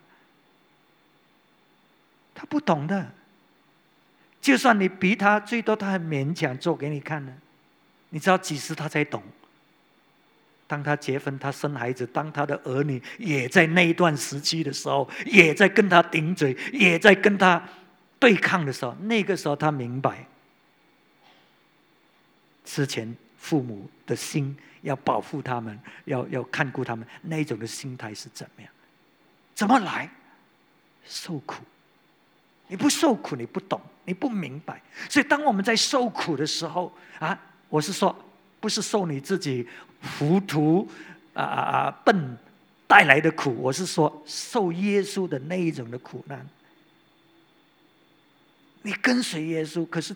[2.34, 3.10] 他不懂的，
[4.40, 7.32] 就算你逼他，最多他还勉强做给你看呢。
[8.10, 9.22] 你知道几时他才懂？
[10.66, 17.62] 当他结婚，他生孩子，当他的儿女也在那一段时期的时候，也在跟他顶嘴，也在跟他。
[18.20, 20.24] 对抗的时候，那个时候他明白，
[22.64, 28.70] 之前父母的心要保护他们，要要看顾他们，那种的心态是怎么样？
[29.54, 30.08] 怎么来？
[31.04, 31.64] 受苦。
[32.68, 34.80] 你不受苦，你不懂，你不明白。
[35.08, 37.36] 所以，当我们在受苦的时候啊，
[37.68, 38.14] 我是说，
[38.60, 39.66] 不是受你自己
[40.20, 40.88] 糊涂
[41.34, 42.38] 啊啊啊笨
[42.86, 46.46] 带来的苦，我是说受耶稣的那一种的苦难。
[48.82, 50.14] 你跟随耶稣，可是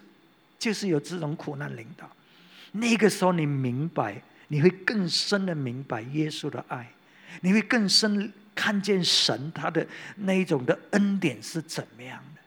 [0.58, 2.10] 就是有这种苦难领导。
[2.72, 6.90] 那个时候，你明白，你会更深的明白耶稣的爱，
[7.42, 12.40] 你会更深看见神他的那一种的恩典是怎么样的。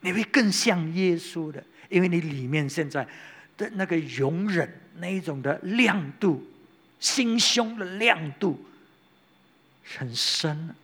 [0.00, 3.06] 你会更像耶稣的，因为你里面现在
[3.56, 6.46] 的那个容忍那一种的亮度，
[7.00, 8.62] 心胸的亮度
[9.96, 10.74] 很深。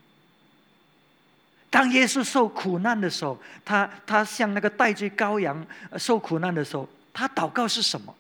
[1.71, 5.65] 当耶稣受苦难的时候，他他像那个戴罪羔羊
[5.97, 8.13] 受苦难的时候，他祷告是什么？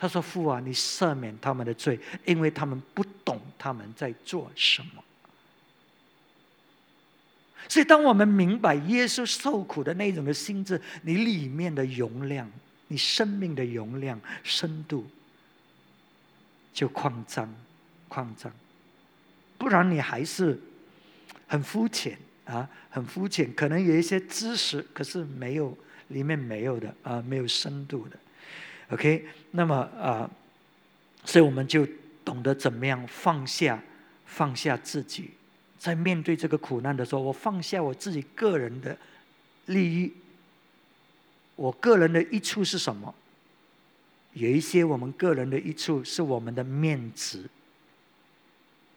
[0.00, 5.02] 他说：“父啊，你赦免他们的罪，因为他们不懂他们在做什么。”
[7.68, 12.48] 所以，当我们明白耶稣受苦的那种的心智，你里面的容量，
[12.86, 15.04] 你生命的容量、深度
[16.72, 17.52] 就扩张、
[18.08, 18.52] 扩张，
[19.58, 20.58] 不然你还是
[21.48, 22.16] 很肤浅。
[22.48, 25.76] 啊，很肤浅，可能有一些知识，可是没有
[26.08, 28.18] 里面没有的啊，没有深度的。
[28.88, 30.30] OK，那么啊，
[31.26, 31.86] 所以我们就
[32.24, 33.78] 懂得怎么样放下，
[34.24, 35.32] 放下自己，
[35.78, 38.96] 在面对这个苦难的时候，我放下我自己个人的
[39.66, 40.14] 利益，
[41.54, 43.14] 我个人的益处是什么？
[44.32, 47.44] 有一些我们个人的益处是我们的面子，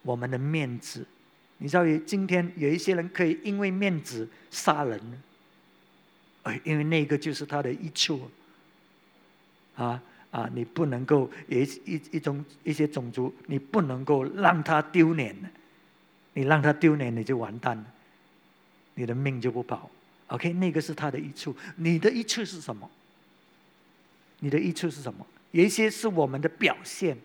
[0.04, 1.06] 我们的面子。
[1.62, 5.00] 你知道，今天有一些人可以因为面子杀人，
[6.42, 8.30] 哎，因为那个就是他的一处。
[9.76, 15.36] 啊啊，你不能够有一一一种一些种族，你不能够让他丢脸
[16.34, 17.86] 你让他丢脸，你就完蛋了，
[18.96, 19.90] 你的命就不保。
[20.28, 22.90] OK，那个是他的一处，你的一处是什么？
[24.40, 25.28] 你的一处是什么？
[25.52, 27.16] 有一些是我们的表现。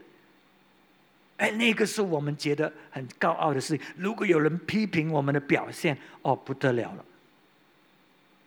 [1.36, 3.86] 哎，那个是我们觉得很高傲的事情。
[3.96, 7.04] 如果有人批评我们的表现，哦，不得了了，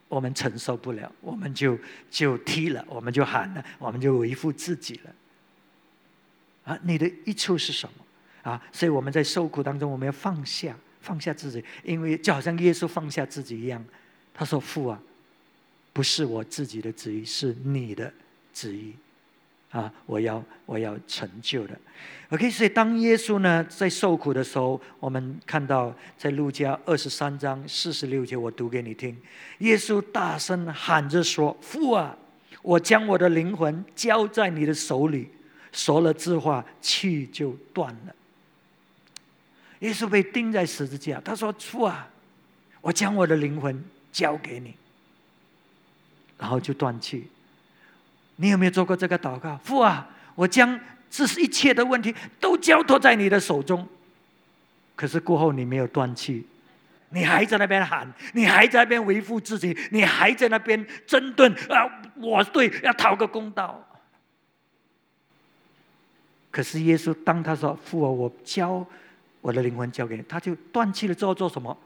[0.08, 1.78] 我们承受不了，我们就
[2.10, 5.14] 就踢了，我们就喊了，我们就维护自己了。
[6.64, 8.50] 啊，你的益处是什么？
[8.50, 13.84] 啊，所以我们在受苦当中，我们要放下，放下自己，因为就好像耶稣放下自己一样。
[14.34, 15.00] 他说：“父啊，
[15.92, 18.12] 不是我自己的旨意，是你的
[18.52, 18.94] 旨意。”
[19.70, 21.78] 啊，我要我要成就的。
[22.30, 29.16] OK，所以当耶稣呢在受苦的时候，我们看到在路加二十三章四十六节，我读给你听。
[29.58, 32.16] 耶稣大声喊着说：“父啊，
[32.62, 35.28] 我将我的灵魂交在你的手里。”
[35.72, 38.14] 说了这话，气就断了。
[39.80, 42.08] 耶稣被钉在十字架，他说：“父啊，
[42.80, 44.74] 我将我的灵魂交给你。”
[46.38, 47.28] 然后就断气。
[48.40, 49.58] 你有没有做过这个祷告？
[49.62, 50.80] 父啊，我将
[51.10, 53.86] 这是一切的问题都交托在你的手中。
[54.96, 56.46] 可是过后你没有断气，
[57.10, 61.86] 你还在那边喊，你还在那边维护自己，你还在那边争论啊！
[62.16, 63.86] 我对，要讨个公道。
[66.50, 68.84] 可是耶稣当他说：“父啊，我交
[69.42, 71.76] 我的灵魂交给你。”他就断气了之后做什么？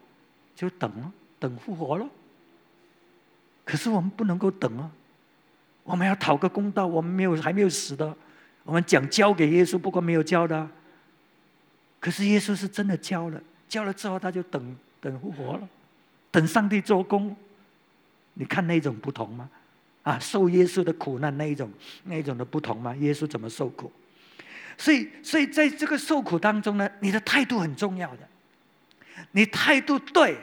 [0.55, 2.07] 就等，等复活了。
[3.65, 4.89] 可是我们不能够等啊！
[5.85, 8.13] 我们要讨个公道，我们没有还没有死的，
[8.63, 10.67] 我们讲交给耶稣，不过没有交的。
[11.99, 15.69] 可是耶稣是真的交了，交了之后他就等等复活了，
[16.31, 17.33] 等上帝做工。
[18.33, 19.49] 你看那种不同吗？
[20.01, 21.71] 啊，受耶稣的苦难那一种
[22.03, 22.95] 那一种的不同吗？
[22.95, 23.91] 耶稣怎么受苦？
[24.77, 28.27] 所以，所以在这个受苦当中呢，你的态度很重要的。
[29.31, 30.35] 你态度对，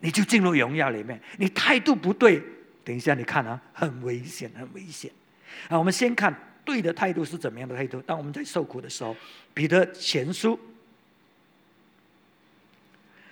[0.00, 2.42] 你就进入荣耀里面；你态度不对。
[2.84, 5.10] 等一下，你看啊，很危险，很危险。
[5.68, 8.00] 啊，我们先看对的态度是怎么样的态度。
[8.02, 9.16] 当我们在受苦的时候，
[9.54, 10.58] 彼得前书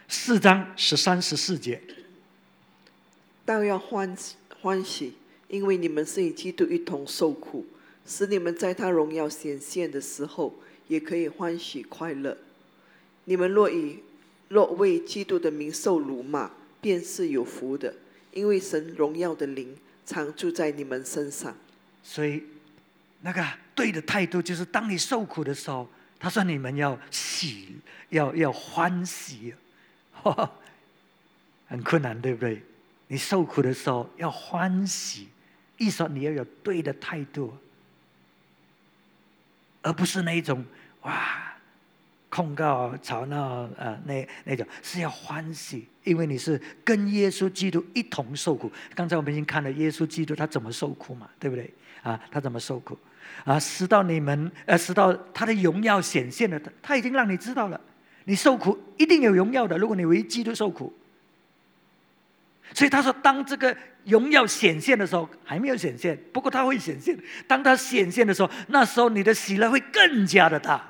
[0.08, 1.80] 四章十三十四节，
[3.44, 4.16] 但要欢
[4.60, 5.14] 欢喜，
[5.48, 7.66] 因为你们是与基督一同受苦，
[8.06, 10.54] 使你们在他荣耀显现的时候，
[10.88, 12.36] 也可以欢喜快乐。
[13.24, 14.00] 你们若以
[14.48, 16.50] 若为基督的名受辱骂，
[16.80, 17.94] 便是有福的。
[18.32, 21.56] 因为神荣耀的灵常住在你们身上，
[22.02, 22.42] 所以
[23.20, 27.76] 那个对的态度就是：当你受苦的时候，他说你们要喜，
[28.08, 29.54] 要要欢喜，
[31.68, 32.62] 很困难，对不对？
[33.08, 35.28] 你受苦的时候要欢喜，
[35.76, 37.54] 意思说你要有对的态度，
[39.82, 40.64] 而不是那一种
[41.02, 41.51] 哇。
[42.34, 48.72] 控告、吵闹，呃，那那种是要欢喜，因为你是跟耶稣基督一同受苦。
[48.94, 51.70] 刚才我们已经看了耶稣基督他怎么受苦嘛，对不对？
[52.02, 52.96] 啊，他怎么受苦？
[53.44, 57.78] 啊，直到你们，呃，直到他的荣耀显现了，他他已经让你知道了，
[58.24, 59.76] 你受苦一定有荣耀的。
[59.76, 60.90] 如果你为基督受苦，
[62.72, 63.76] 所以他说，当这个
[64.06, 67.14] 荣耀显现的时候，还没有显现，不过他会显现。
[67.46, 70.88] 当他显现的时候，那时候你的喜乐会更加的大。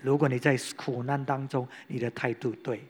[0.00, 2.84] 如果你在苦难当中，你的态度对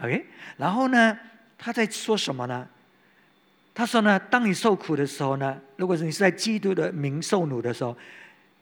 [0.00, 1.18] ，OK，然后呢，
[1.56, 2.68] 他在说什么呢？
[3.74, 7.96] 他说呢，当你受苦的时候呢，如果是你是在基督的名受辱的时候，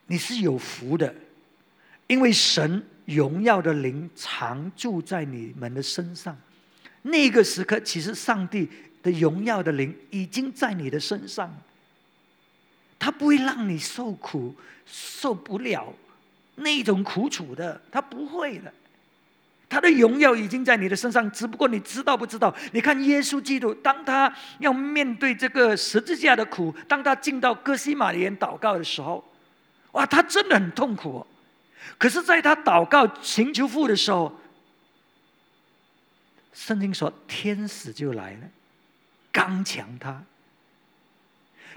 [0.07, 1.15] 你是有福的，
[2.07, 6.37] 因为神荣耀的灵常住在你们的身上。
[7.03, 8.71] 那个时刻，其实上帝
[9.03, 11.53] 的荣耀的灵已经在你的身上，
[12.99, 14.55] 他不会让你受苦，
[14.87, 15.93] 受不了。
[16.63, 18.73] 那种苦楚的，他不会的。
[19.69, 22.55] 他的荣耀已经在你的身上，只不过你知道不知道？
[22.73, 29.25] 你看耶稣基督，当他要面对这个十字架的苦，当他进到哥西玛园祷告的时候，
[29.93, 31.27] 哇，他真的很痛苦哦。
[31.97, 34.39] 可是，在他祷告寻求父的时候，
[36.53, 38.41] 圣经说天使就来了，
[39.33, 40.23] 刚强他。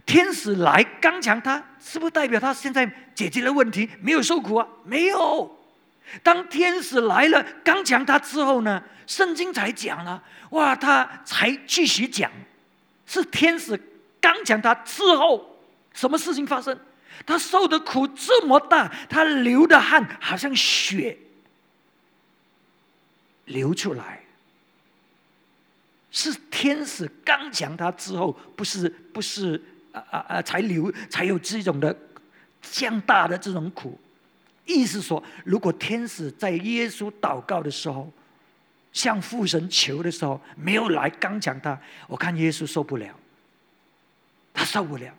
[0.06, 4.68] 天使来刚强他，是不是代表他现在解决了问题，没有受苦啊？
[4.84, 5.60] 没有。
[6.22, 8.84] 当天使来了刚强他之后呢？
[9.08, 12.32] 圣经才讲了，哇，他才继续讲，
[13.08, 13.80] 是天使
[14.22, 15.60] 刚强他之后，
[15.94, 16.80] 什么事情发生？
[17.26, 21.18] 他受的苦这么大，他流的汗好像血
[23.46, 24.22] 流出来，
[26.12, 29.60] 是天使刚强他之后，不是不是。
[30.12, 30.42] 啊啊！
[30.42, 31.96] 才流才有这种的
[32.62, 34.00] 降大的这种苦，
[34.66, 38.12] 意思说，如果天使在耶稣祷告的时候，
[38.92, 43.14] 向父神求的时候，没有来刚强他，我看耶稣受不了，
[44.54, 45.14] 他受不了。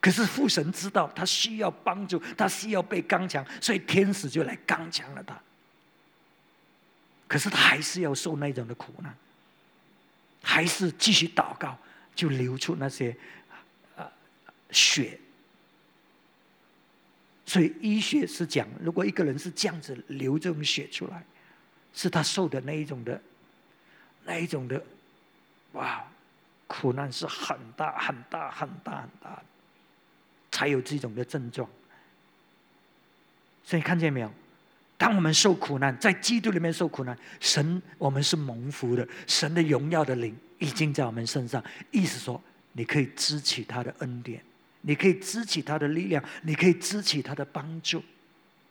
[0.00, 5.36] 可是父神知道他需要帮助，他需要被刚强，所以天使就来刚强了他。
[7.28, 9.12] 可是他还是要受那种的苦难，
[10.42, 11.76] 还是继续祷告，
[12.14, 13.16] 就流出那些。
[14.70, 15.18] 血，
[17.44, 21.24] 所以医学是讲，如果一个人是这样子流这种血出来，
[21.92, 23.20] 是他受的那一种的，
[24.24, 24.82] 那一种的，
[25.72, 26.04] 哇，
[26.66, 29.42] 苦难是很大很大很大很大，
[30.50, 31.68] 才有这种的症状。
[33.64, 34.30] 所以看见没有？
[34.98, 41.62] 当我们受苦难，在基督里面受苦难，神我们是蒙福的，神的荣耀的灵已经在我们身上。
[41.90, 42.42] 意思说，
[42.72, 44.42] 你可以支起他的恩典，
[44.86, 48.00] 你可以支起他的力量，你可以支起他的帮助，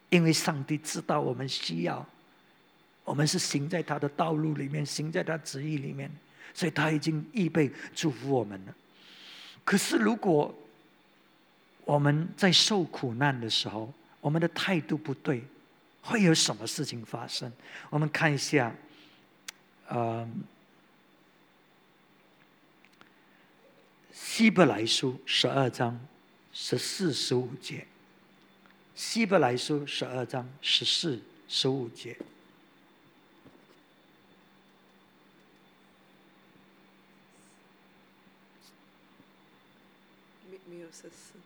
[0.09, 2.03] 因为上帝知道我们需要，
[3.03, 6.09] 我们是行在他的道路里面，行在他旨意里面，
[6.53, 8.73] 所以他已经预备祝福我们了。
[9.65, 10.55] 可是如果
[11.83, 15.43] 我们在受苦难的时候，我们的态度不对。
[16.07, 17.51] 会有什么事情发生？
[17.89, 18.71] 我们看一下，
[19.87, 20.23] 呃，
[24.35, 25.97] 《希伯来书》十二章
[26.51, 27.77] 十四、十五节，
[28.93, 32.17] 《希伯来书》十二章十四、十五节，
[40.51, 41.39] 没没有十四，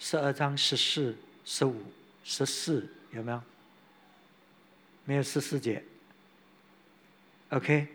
[0.00, 1.80] 十二章十四、十五、
[2.24, 2.88] 十四。
[3.12, 3.40] 有没有？
[5.04, 5.84] 没有十四节。
[7.50, 7.86] OK，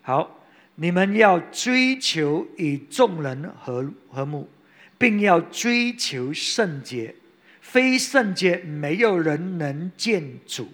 [0.00, 0.39] 好，
[0.82, 4.48] 你们要追求与众人和和睦，
[4.96, 7.14] 并要追求圣洁，
[7.60, 10.68] 非圣洁没有人能见主。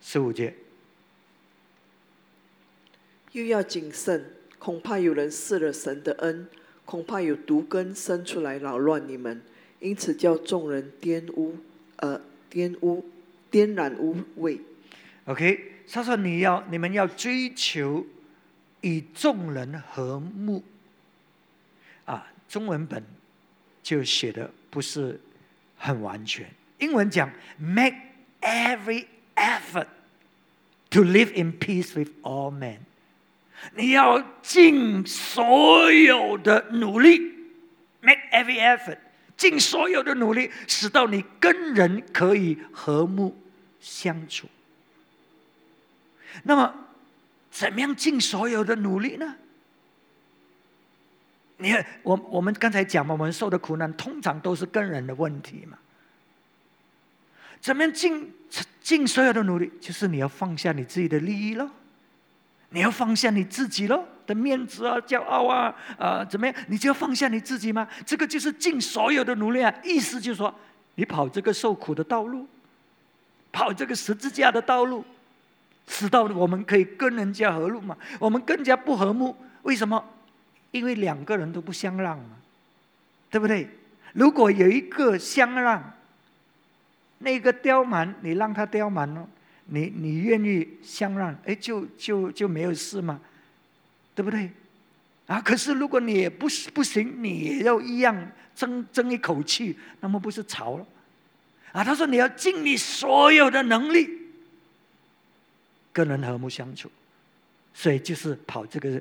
[0.00, 0.54] 十五节，
[3.32, 4.24] 又要谨慎，
[4.58, 6.48] 恐怕有人试了神的恩，
[6.86, 9.42] 恐怕有毒根生出来扰乱你们，
[9.80, 11.56] 因此叫众人玷污，
[11.96, 12.20] 呃。
[12.48, 13.04] 颠污、
[13.50, 14.58] 颠染污秽。
[15.26, 18.06] OK，他说你要、你们要追求
[18.86, 20.62] 与众人和睦。
[22.04, 23.02] 啊，中文本
[23.82, 25.20] 就写的不是
[25.76, 26.48] 很完全。
[26.78, 27.28] 英文讲
[27.58, 27.96] “make
[28.40, 29.88] every effort
[30.90, 32.78] to live in peace with all men”，
[33.74, 37.18] 你要尽所有的努力
[38.00, 38.98] ，make every effort。
[39.36, 43.36] 尽所有的努力，使到你跟人可以和睦
[43.80, 44.48] 相处。
[46.44, 46.85] 那么，
[47.56, 49.34] 怎么样尽所有的努力呢？
[51.56, 55.78] 你看，我我们刚才讲嘛，我们受的苦难通常都是跟人的问题嘛。
[57.58, 58.30] 怎么样尽
[58.82, 59.72] 尽所有的努力？
[59.80, 61.70] 就是你要放下你自己的利益喽，
[62.68, 64.04] 你要放下你自己喽。
[64.26, 66.54] 的面子啊，骄傲啊，啊，怎么样？
[66.68, 67.88] 你就要放下你自己吗？
[68.04, 69.74] 这个就是尽所有的努力啊！
[69.82, 70.54] 意思就是说，
[70.96, 72.46] 你跑这个受苦的道路，
[73.50, 75.02] 跑这个十字架的道路，
[75.86, 77.96] 直到我们可以跟人家和睦嘛？
[78.18, 80.04] 我们更加不和睦，为什么？
[80.72, 82.36] 因为两个人都不相让嘛，
[83.30, 83.68] 对不对？
[84.12, 85.92] 如果有一个相让，
[87.18, 89.28] 那个刁蛮，你让他刁蛮了，
[89.66, 93.20] 你你愿意相让，哎，就就就没有事嘛。
[94.14, 94.50] 对不对？
[95.26, 95.42] 啊！
[95.42, 98.16] 可是如果你也不不行，你也要一样
[98.54, 100.86] 争争一口气，那么不是吵了？
[101.72, 101.84] 啊！
[101.84, 104.08] 他说你要尽你所有的能力，
[105.96, 106.90] 跟人和睦相处，
[107.72, 109.00] 所以就是跑这个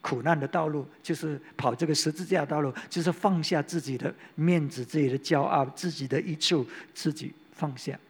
[0.00, 8.00] 苦难的道路，就是跑这个十字架道路，就是放下自己的面子、自己的骄傲、自己的一处，自己放下。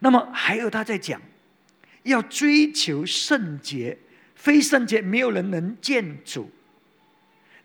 [0.00, 1.22] 那么还有他在讲，
[2.02, 3.96] 要追求圣洁。
[4.34, 6.50] 非圣洁，没有人能见主。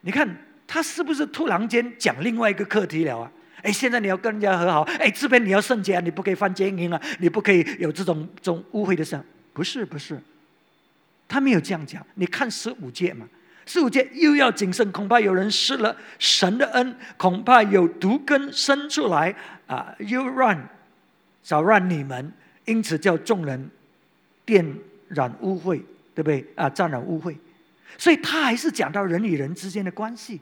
[0.02, 3.32] 你看他是不是突然间讲另外一个课题了啊？
[3.62, 9.20] 哎，现在你要跟人家和好，哎，这边你要圣洁啊，你不可以犯奸淫啊，你不可以有这种这种污秽的事。
[9.54, 10.22] 不是不是，
[11.28, 12.06] 他没有这样讲。
[12.16, 13.28] 你看十五诫嘛，
[13.66, 19.36] 十五诫又要谨慎，恐怕有人失了神的恩，恐怕有毒根生出来
[19.66, 20.70] 啊，又让
[21.44, 22.32] 少让你们，
[22.66, 23.70] 因此叫众人
[24.46, 24.66] 玷
[25.10, 25.82] 染污秽。
[26.18, 26.68] 对不对啊？
[26.68, 27.36] 沾染污秽，
[27.96, 30.42] 所以他还是讲到人与人之间的关系。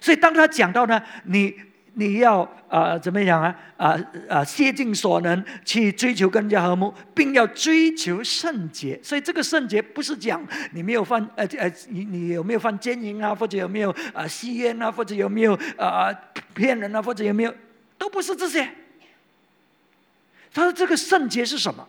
[0.00, 1.52] 所以当他讲到呢，你
[2.00, 3.96] 你要啊怎么样啊啊
[4.28, 8.98] 啊竭尽所能去追求更加和睦，并要追求圣洁。
[9.02, 16.10] 所以这个圣洁不是讲你没有犯呃呃你你有没有犯奸淫啊，或者有没有啊吸烟啊，或者有没有啊
[16.54, 17.54] 骗人啊，或者有没有
[17.98, 18.68] 都不是这些。
[20.52, 21.86] 他说这个圣洁是什么？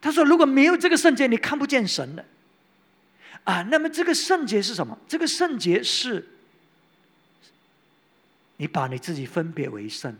[0.00, 2.22] 他说：“如果没有这个圣洁，你看不见神的
[3.44, 3.62] 啊。
[3.70, 4.98] 那么这个圣洁是什么？
[5.08, 6.22] 这个圣洁是，
[8.56, 10.14] 你把你自己分别为圣，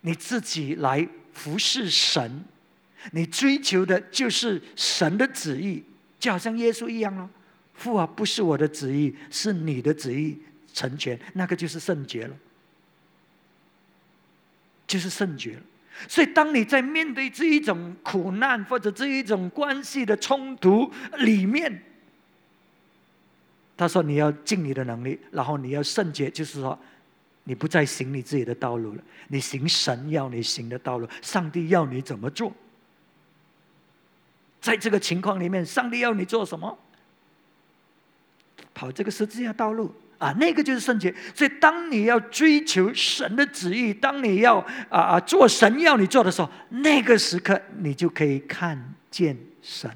[0.00, 2.44] 你自己来服侍神，
[3.12, 5.82] 你追求的就是神的旨意，
[6.18, 7.28] 就好像耶稣一样咯。
[7.74, 10.38] 父啊，不是我的旨意，是你的旨意
[10.72, 12.34] 成全，那个就是圣洁了，
[14.86, 15.62] 就是圣洁了。
[16.08, 21.82] 所以，当你在面对这一种苦难或者这一种关系的冲突里面，
[23.76, 26.78] 他说你要尽你的能力，然后你要圣洁，就是说，
[27.48, 31.08] 你不再行你自己的道路了，你行神要你行的道路。
[31.22, 32.52] 上帝要你怎么做？
[34.60, 36.76] 在这个情况里面，上帝要你做什么？
[38.74, 39.94] 跑这个十字架道路。
[40.18, 41.14] 啊，那个就是圣洁。
[41.34, 44.56] 所以，当你要追求神的旨意，当你要
[44.88, 49.90] 啊啊做神要你做的时候，那个时刻你就可以看见神，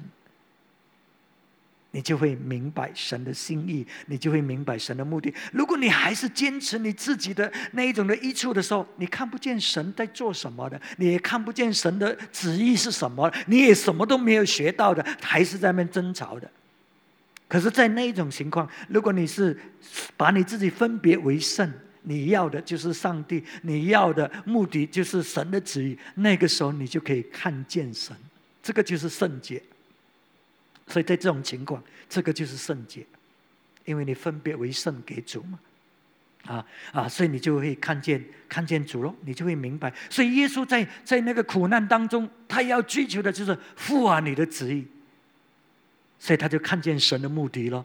[1.91, 5.33] 你就会明白神的心意，你就会明白神的目的。
[5.51, 16.49] 如果你还是坚持你自己的那一种的益处的时候，你看不见神在做什么的，你也看不见神的旨意是什么，你也什么都没有学到的，还是在那边争吵的。
[17.47, 19.59] 可是，在那一种情况，如果你是
[20.15, 21.69] 把你自己分别为圣，
[22.03, 28.15] 你要的就是上帝，你要的目的就是神的旨意，那个时候你就可以看见神，
[28.63, 29.61] 这个就是圣洁。
[30.91, 33.05] 所以在这种情况，这个就是圣洁，
[33.85, 35.59] 因为你分别为圣给主嘛，
[36.45, 39.93] 啊啊，所以你就会看见看见主喽，你就会明白。
[40.09, 44.85] 所以耶稣在在那个苦难当中，他要追求的就是父啊，你的旨意。
[46.19, 47.83] 所以他就看见神的目的喽，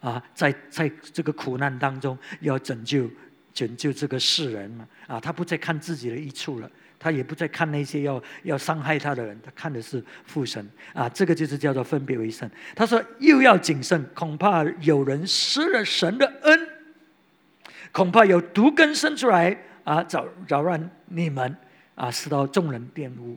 [0.00, 3.10] 啊，在在这个苦难当中要拯救
[3.52, 6.70] 拯救这个世人嘛，啊，他不再看自己的益处了，
[7.02, 12.48] 他也不再看那些要要伤害他的人，他看的是父神，啊，这个就是叫做分别为圣。
[12.76, 16.68] 他说又要谨慎，恐怕有人失了神的恩，
[17.90, 21.56] 恐怕有毒根生出来啊，扰扰乱你们
[21.96, 23.36] 啊，使到众人玷污，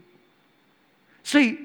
[1.24, 1.58] 所以。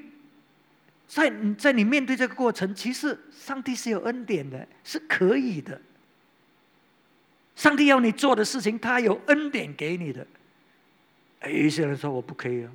[1.13, 5.81] 在在你面对这个过程，其实上帝是有恩典的，是可以的。
[7.53, 10.25] 上帝要你做的事情，他有恩典给你的。
[11.45, 12.71] 有一些人说我不可以啊，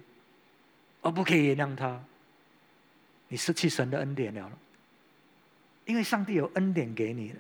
[1.03, 2.01] 我不可以原谅他，
[3.29, 4.51] 你失去神的恩典了。
[5.85, 7.37] 因为上帝有恩典给你的，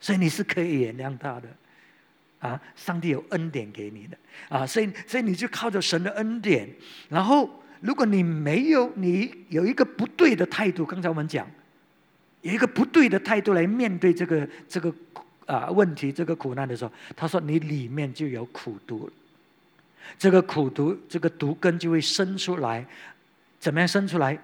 [0.00, 1.48] 所以你是可以原谅他的。
[2.40, 4.16] 啊，上帝有恩典给你的
[4.48, 6.68] 啊，所以所以你就靠着神的恩典，
[7.08, 7.48] 然后。
[7.80, 11.48] 如果你没有，你有一个不对的态度，刚才我们讲，
[12.42, 14.92] 有一个不对的态度来面对这个这个
[15.46, 19.08] 啊问题、这个苦难的时候，他说你里面就有苦毒，
[20.16, 22.86] 这个苦毒、这个毒根就会生出来，
[23.58, 24.38] 怎么样生出来？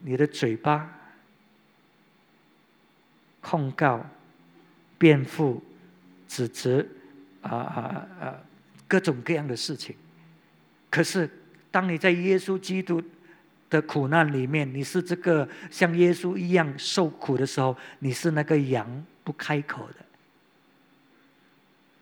[0.00, 0.90] 你的嘴巴
[3.40, 4.04] 控告、
[4.98, 5.62] 辩护、
[6.26, 6.84] 指责
[7.42, 8.40] 啊啊啊
[8.88, 9.94] 各种各样的事情，
[10.90, 11.30] 可是。
[11.72, 13.00] 当你在耶稣基督
[13.68, 19.94] 的苦难里面，你是这个像耶稣一样受苦的时候，你是那个羊不开口的，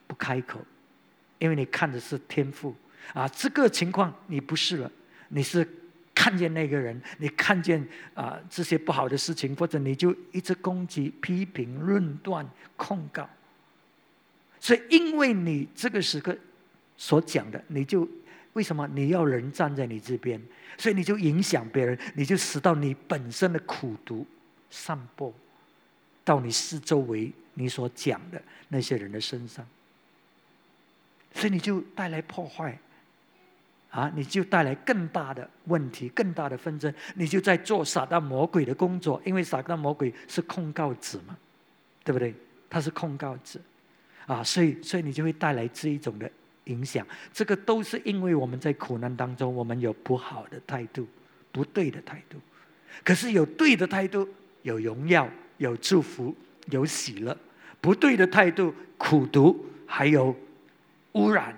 [0.06, 0.58] 不开口，
[1.38, 2.74] 因为你看的是天赋
[3.12, 3.26] 啊。
[3.28, 4.90] 这个情况你不是了，
[5.28, 5.66] 你是
[6.14, 13.28] 看见那个人，你看见啊这些不好的事情，或者你就一直攻击、批评、论断、控告。
[14.60, 16.36] 所以，因为你这个时刻
[16.96, 18.08] 所讲的，你就。
[18.54, 20.40] 为什么你要人站在你这边？
[20.78, 24.26] 所以你就影响别人，你就使到你本身的苦毒
[24.68, 25.32] 散播
[26.24, 29.64] 到你四周围你所讲的那些人的身上，
[31.38, 32.76] 所以你就带来破坏
[33.90, 34.10] 啊！
[34.14, 36.92] 你就带来更大的问题、更大的纷争。
[37.14, 41.36] 你就在做撒旦魔鬼的工作，因为撒旦魔鬼是控告者嘛，
[42.02, 42.34] 对不对？
[42.68, 43.60] 他是控告者
[44.26, 46.28] 啊，所以所以你就会带来这一种的。
[46.64, 51.08] 影响，这个都是因为我们在苦难当中，我们有不好的态度，
[51.50, 52.36] 不对的态度。
[53.02, 54.28] 可是有对的态度，
[54.60, 55.26] 有荣耀，
[55.56, 56.36] 有祝福，
[56.66, 57.34] 有喜乐；
[57.80, 60.36] 不对的态度，苦毒，还有
[61.12, 61.56] 污染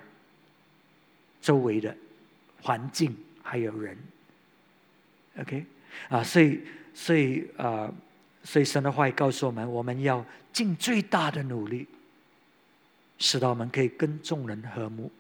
[1.40, 1.96] 周围的
[2.62, 3.96] 环境，还有人。
[5.40, 5.64] OK，
[6.09, 6.61] 啊，所以，
[6.92, 7.92] 所以，啊，
[8.44, 11.86] 所以神的话也告诉我们，我们要尽最大的努力。
[13.22, 15.12] 使到我们可以跟众人和睦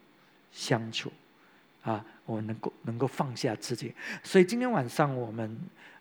[0.50, 1.12] 相处，
[1.82, 3.92] 啊，我们能够能够放下自己。
[4.24, 5.54] 所以今天晚上我们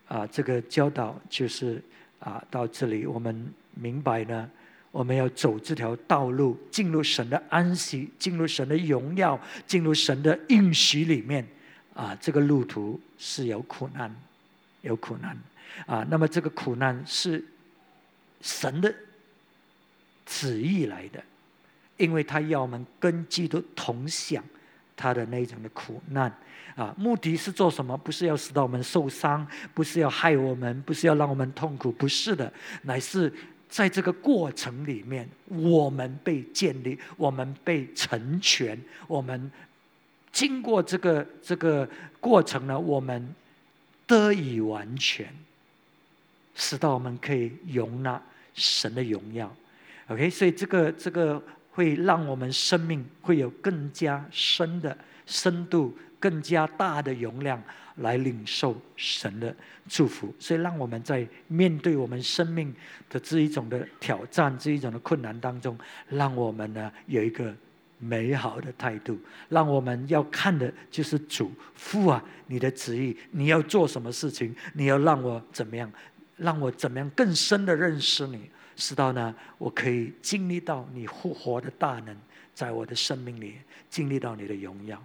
[0.08, 1.84] 啊，这个教导就是
[2.22, 4.50] 啊，到这里我们明白呢，
[4.92, 11.48] 我们要走这条道路，进入神的安息，进入神的荣耀，进入神的应许里面
[11.94, 14.14] 啊，这个路途是有苦难，
[14.82, 15.38] 有苦难
[15.86, 16.06] 啊。
[16.10, 17.44] 那么这个苦难是
[18.42, 18.94] 神的
[20.26, 21.24] 旨意来的。
[21.98, 24.42] 因为他要我们跟基督同享
[24.96, 26.34] 他的那种的苦难
[26.74, 27.98] 啊，目的是做什么？
[27.98, 33.34] 不是要使到我们受伤，不是要害我们，不是要让我们痛苦，不是的，乃是
[33.70, 39.52] 在这个过程里面，我们被建立，我们被成全，我们
[40.32, 41.88] 经过这个这个
[42.20, 43.34] 过程呢，我们
[44.08, 45.32] 得以完全，
[46.56, 48.20] 使到我们可以容纳
[48.56, 49.56] 神的荣耀。
[50.08, 51.42] OK，所以这个这个
[51.72, 54.98] 会让我们生命会有更加深的
[55.28, 57.62] 深度、更加大的容量
[58.00, 59.56] 来领受神的
[59.88, 60.34] 祝福。
[60.40, 62.74] 所以，让我们在面对我们生命
[63.10, 65.78] 的这一种的挑战、这一种的困难当中，
[66.10, 67.54] 让我们呢有一个
[67.98, 69.18] 美好的态度。
[69.50, 74.56] 让我们要看的就是主父啊，你的旨意，你要做什么事情？
[74.74, 75.92] 你要让我怎么样？
[76.38, 78.50] 让我怎么样更深的认识你？
[78.78, 82.16] 直到呢，我可以经历到你复活的大能，
[82.54, 83.56] 在我的生命里
[83.90, 85.04] 经历到你的荣耀，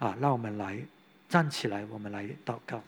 [0.00, 0.76] 啊，让我们来
[1.32, 2.82] 站起来，我们来祷告。